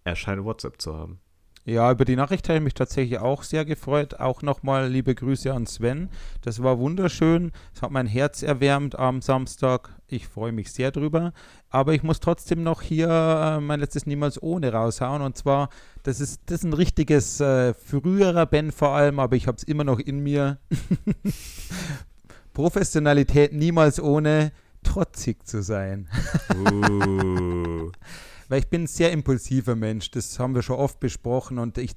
[0.03, 1.19] er scheint WhatsApp zu haben.
[1.67, 4.21] Ja, über die Nachricht habe ich mich tatsächlich auch sehr gefreut.
[4.21, 6.07] Auch nochmal liebe Grüße an Sven.
[6.41, 7.51] Das war wunderschön.
[7.75, 9.89] Es hat mein Herz erwärmt am Samstag.
[10.07, 11.33] Ich freue mich sehr drüber.
[11.69, 15.21] Aber ich muss trotzdem noch hier äh, mein letztes Niemals ohne raushauen.
[15.21, 15.67] Und zwar,
[16.03, 19.63] das ist, das ist ein richtiges äh, früherer Ben vor allem, aber ich habe es
[19.63, 20.59] immer noch in mir.
[22.53, 24.53] Professionalität niemals ohne
[24.83, 26.07] trotzig zu sein.
[26.55, 27.91] uh
[28.49, 30.11] weil ich bin ein sehr impulsiver Mensch.
[30.11, 31.91] Das haben wir schon oft besprochen und ich,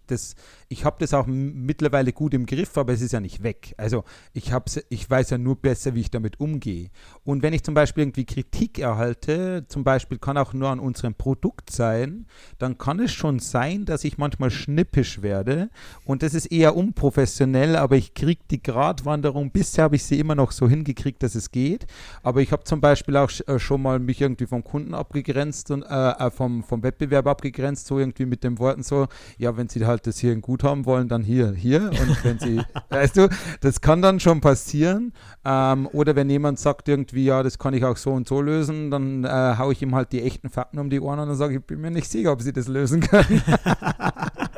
[0.68, 3.74] ich habe das auch mittlerweile gut im Griff, aber es ist ja nicht weg.
[3.76, 6.90] Also ich, hab's, ich weiß ja nur besser, wie ich damit umgehe.
[7.24, 11.14] Und wenn ich zum Beispiel irgendwie Kritik erhalte, zum Beispiel kann auch nur an unserem
[11.14, 12.26] Produkt sein,
[12.58, 15.70] dann kann es schon sein, dass ich manchmal schnippisch werde
[16.04, 20.34] und das ist eher unprofessionell, aber ich kriege die Gratwanderung, bisher habe ich sie immer
[20.34, 21.86] noch so hingekriegt, dass es geht.
[22.22, 25.82] Aber ich habe zum Beispiel auch äh, schon mal mich irgendwie vom Kunden abgegrenzt und
[25.82, 29.84] äh, äh vom, vom Wettbewerb abgegrenzt, so irgendwie mit den Worten so, ja, wenn sie
[29.84, 31.90] halt das hier in gut haben wollen, dann hier, hier.
[31.90, 33.28] Und wenn sie, weißt du,
[33.60, 35.12] das kann dann schon passieren.
[35.44, 38.90] Ähm, oder wenn jemand sagt irgendwie, ja, das kann ich auch so und so lösen,
[38.90, 41.52] dann äh, haue ich ihm halt die echten Fakten um die Ohren und dann sage
[41.52, 43.42] ich, ich bin mir nicht sicher, ob sie das lösen können.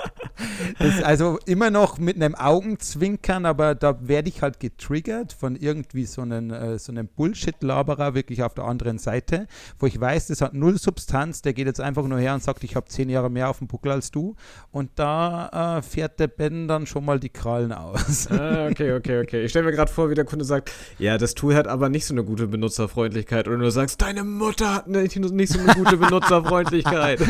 [0.79, 6.05] Das also immer noch mit einem Augenzwinkern, aber da werde ich halt getriggert von irgendwie
[6.05, 9.47] so einem, äh, so einem Bullshit-Laberer wirklich auf der anderen Seite,
[9.79, 12.65] wo ich weiß, das hat null Substanz, der geht jetzt einfach nur her und sagt,
[12.65, 14.35] ich habe zehn Jahre mehr auf dem Buckel als du.
[14.71, 18.29] Und da äh, fährt der Ben dann schon mal die Krallen aus.
[18.31, 19.45] Ah, okay, okay, okay.
[19.45, 22.07] Ich stelle mir gerade vor, wie der Kunde sagt, ja, das Tool hat aber nicht
[22.07, 23.49] so eine gute Benutzerfreundlichkeit.
[23.49, 27.21] Oder du sagst, deine Mutter hat nicht, nicht so eine gute Benutzerfreundlichkeit.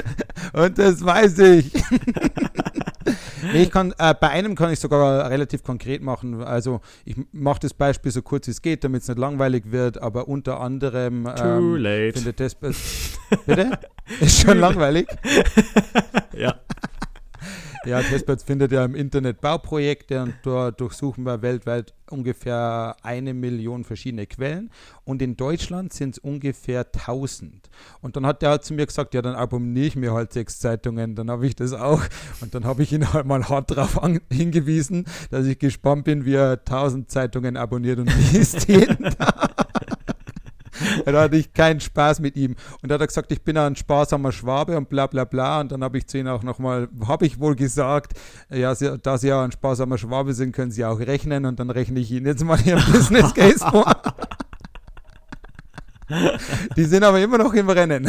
[0.52, 1.72] und das weiß ich.
[3.52, 6.42] nee, ich kann, äh, bei einem kann ich sogar relativ konkret machen.
[6.42, 10.00] Also ich mache das Beispiel so kurz wie es geht, damit es nicht langweilig wird,
[10.00, 12.12] aber unter anderem ähm, Too late.
[12.14, 12.54] findet das
[13.46, 13.78] Bitte?
[14.20, 15.06] Ist schon langweilig?
[16.36, 16.54] ja.
[17.84, 23.84] Ja, Testbeds findet ja im Internet Bauprojekte und dort durchsuchen wir weltweit ungefähr eine Million
[23.84, 24.70] verschiedene Quellen
[25.04, 27.70] und in Deutschland sind es ungefähr 1000.
[28.00, 30.60] Und dann hat der halt zu mir gesagt, ja, dann abonniere ich mir halt sechs
[30.60, 32.02] Zeitungen, dann habe ich das auch.
[32.40, 36.34] Und dann habe ich ihn halt mal hart darauf hingewiesen, dass ich gespannt bin, wie
[36.34, 39.51] er 1000 Zeitungen abonniert und liest jeden Tag.
[41.04, 42.56] Da hatte ich keinen Spaß mit ihm.
[42.82, 45.60] Und da hat er gesagt, ich bin ein sparsamer Schwabe und bla bla bla.
[45.60, 48.18] Und dann habe ich zu ihm auch nochmal, habe ich wohl gesagt,
[48.50, 51.46] ja, da Sie ja ein sparsamer Schwabe sind, können Sie auch rechnen.
[51.46, 53.92] Und dann rechne ich Ihnen jetzt mal Ihren Business Case vor.
[56.76, 58.08] Die sind aber immer noch im Rennen.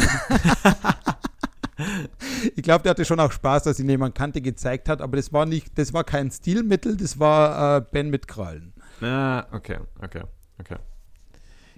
[2.54, 5.32] ich glaube, der hatte schon auch Spaß, dass ihn jemand Kante gezeigt hat, aber das
[5.32, 8.72] war nicht, das war kein Stilmittel, das war äh, Ben mit Krallen.
[9.00, 10.22] Ah, okay, okay,
[10.58, 10.76] okay.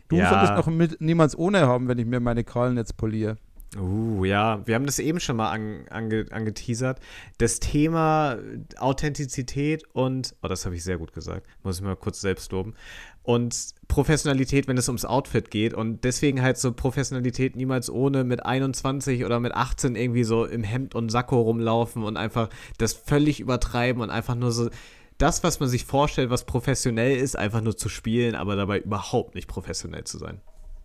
[0.08, 0.30] Du ja.
[0.30, 3.36] solltest noch mit, niemals ohne haben, wenn ich mir meine Krallen jetzt poliere.
[3.78, 7.00] Uh, ja, wir haben das eben schon mal an, ange, angeteasert.
[7.38, 8.38] Das Thema
[8.78, 12.74] Authentizität und, oh, das habe ich sehr gut gesagt, muss ich mal kurz selbst loben.
[13.22, 15.74] Und Professionalität, wenn es ums Outfit geht.
[15.74, 20.62] Und deswegen halt so Professionalität niemals ohne mit 21 oder mit 18 irgendwie so im
[20.62, 22.48] Hemd und Sakko rumlaufen und einfach
[22.78, 24.70] das völlig übertreiben und einfach nur so
[25.18, 29.34] das, was man sich vorstellt, was professionell ist, einfach nur zu spielen, aber dabei überhaupt
[29.34, 30.40] nicht professionell zu sein.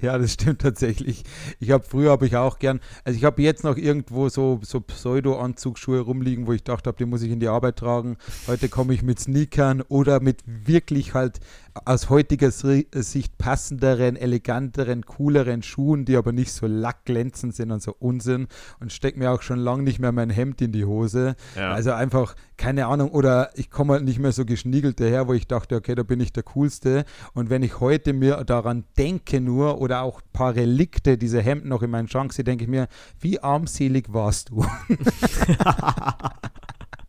[0.00, 1.24] Ja, das stimmt tatsächlich.
[1.58, 4.80] Ich habe früher habe ich auch gern, also ich habe jetzt noch irgendwo so, so
[4.80, 8.16] Pseudo-Anzugsschuhe rumliegen, wo ich dachte, die muss ich in die Arbeit tragen.
[8.46, 11.40] Heute komme ich mit Sneakern oder mit wirklich halt
[11.84, 17.94] aus heutiger Sicht passenderen, eleganteren, cooleren Schuhen, die aber nicht so lackglänzend sind und so
[17.98, 18.48] Unsinn
[18.80, 21.36] und stecke mir auch schon lange nicht mehr mein Hemd in die Hose.
[21.54, 21.72] Ja.
[21.72, 25.46] Also einfach, keine Ahnung, oder ich komme halt nicht mehr so geschniegelt daher, wo ich
[25.46, 27.04] dachte, okay, da bin ich der Coolste.
[27.34, 31.68] Und wenn ich heute mir daran denke nur oder auch ein paar Relikte dieser Hemden
[31.68, 32.88] noch in meinen Schrank sehe, denke ich mir,
[33.20, 34.64] wie armselig warst du?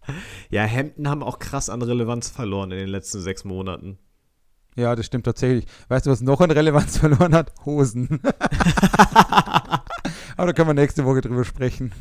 [0.49, 3.97] ja, Hemden haben auch krass an Relevanz verloren in den letzten sechs Monaten.
[4.77, 5.65] Ja, das stimmt tatsächlich.
[5.87, 7.51] Weißt du, was noch an Relevanz verloren hat?
[7.65, 8.21] Hosen.
[10.37, 11.91] Aber da können wir nächste Woche drüber sprechen.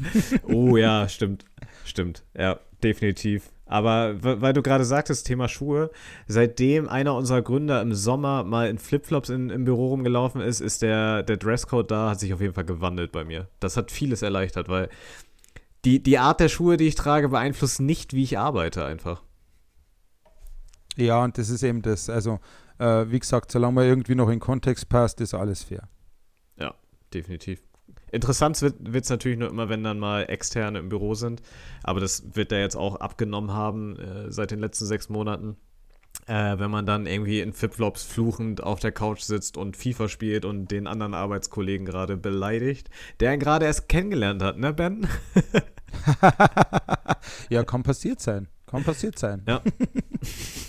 [0.45, 1.47] oh ja, stimmt.
[1.87, 2.23] Stimmt.
[2.37, 3.51] Ja, definitiv.
[3.65, 5.91] Aber weil du gerade sagtest, Thema Schuhe,
[6.29, 10.83] seitdem einer unserer Gründer im Sommer mal in Flipflops in, im Büro rumgelaufen ist, ist
[10.83, 13.49] der, der Dresscode da, hat sich auf jeden Fall gewandelt bei mir.
[13.59, 14.91] Das hat vieles erleichtert, weil
[15.85, 19.23] die, die Art der Schuhe, die ich trage, beeinflusst nicht, wie ich arbeite einfach.
[20.97, 22.09] Ja, und das ist eben das.
[22.11, 22.41] Also
[22.79, 25.89] äh, wie gesagt, solange man irgendwie noch in Kontext passt, ist alles fair.
[26.59, 26.75] Ja,
[27.13, 27.63] definitiv.
[28.13, 31.43] Interessant wird es natürlich nur immer, wenn dann mal Externe im Büro sind.
[31.83, 35.57] Aber das wird er jetzt auch abgenommen haben äh, seit den letzten sechs Monaten.
[36.27, 40.45] Äh, wenn man dann irgendwie in Flipflops fluchend auf der Couch sitzt und FIFA spielt
[40.45, 42.89] und den anderen Arbeitskollegen gerade beleidigt,
[43.21, 45.07] der ihn gerade erst kennengelernt hat, ne, Ben?
[47.51, 48.49] ja, kann passiert sein.
[48.67, 49.43] Kann passiert sein.
[49.47, 49.61] Ja.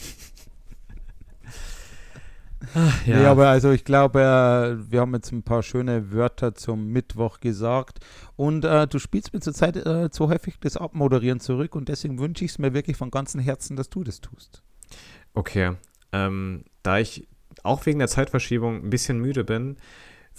[2.75, 3.19] Ach, ja.
[3.19, 7.39] Nee, aber also ich glaube, äh, wir haben jetzt ein paar schöne Wörter zum Mittwoch
[7.39, 7.99] gesagt.
[8.35, 12.45] Und äh, du spielst mir zurzeit äh, zu häufig das Abmoderieren zurück und deswegen wünsche
[12.45, 14.63] ich es mir wirklich von ganzem Herzen, dass du das tust.
[15.33, 15.73] Okay.
[16.11, 17.27] Ähm, da ich
[17.63, 19.77] auch wegen der Zeitverschiebung ein bisschen müde bin,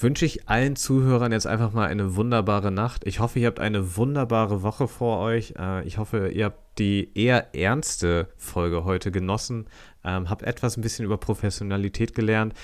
[0.00, 3.06] wünsche ich allen Zuhörern jetzt einfach mal eine wunderbare Nacht.
[3.06, 5.54] Ich hoffe, ihr habt eine wunderbare Woche vor euch.
[5.58, 9.66] Äh, ich hoffe, ihr habt die eher ernste Folge heute genossen,
[10.04, 12.54] ähm, habt etwas ein bisschen über Professionalität gelernt.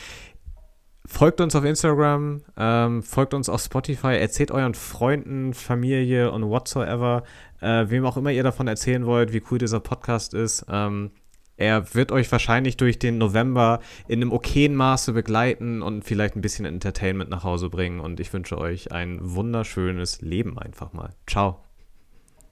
[1.07, 7.24] Folgt uns auf Instagram, ähm, folgt uns auf Spotify, erzählt euren Freunden, Familie und whatsoever,
[7.61, 10.64] äh, wem auch immer ihr davon erzählen wollt, wie cool dieser Podcast ist.
[10.70, 11.11] Ähm,
[11.57, 16.41] er wird euch wahrscheinlich durch den November in einem okayen Maße begleiten und vielleicht ein
[16.41, 18.01] bisschen Entertainment nach Hause bringen.
[18.01, 21.11] Und ich wünsche euch ein wunderschönes Leben einfach mal.
[21.27, 21.61] Ciao.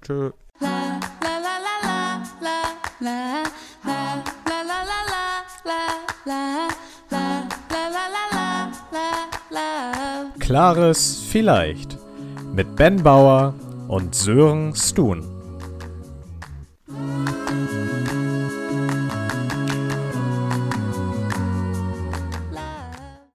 [0.03, 0.31] Tschö.
[10.39, 11.99] Klares Vielleicht
[12.55, 13.55] mit Ben Bauer
[13.89, 15.32] und Sören Stun.